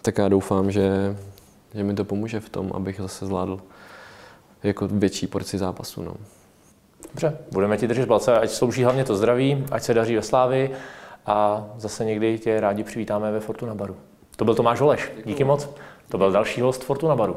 [0.02, 1.16] tak já doufám, že,
[1.74, 3.60] že mi to pomůže v tom, abych zase zvládl
[4.62, 6.14] jako větší porci zápasu, no.
[7.10, 10.70] Dobře, budeme ti držet palce, ať slouží hlavně to zdraví, ať se daří ve Slávi
[11.26, 13.96] a zase někdy tě rádi přivítáme ve Fortuna Baru.
[14.36, 15.68] To byl Tomáš Holeš, díky moc.
[16.08, 17.36] To byl další host Fortuna Baru.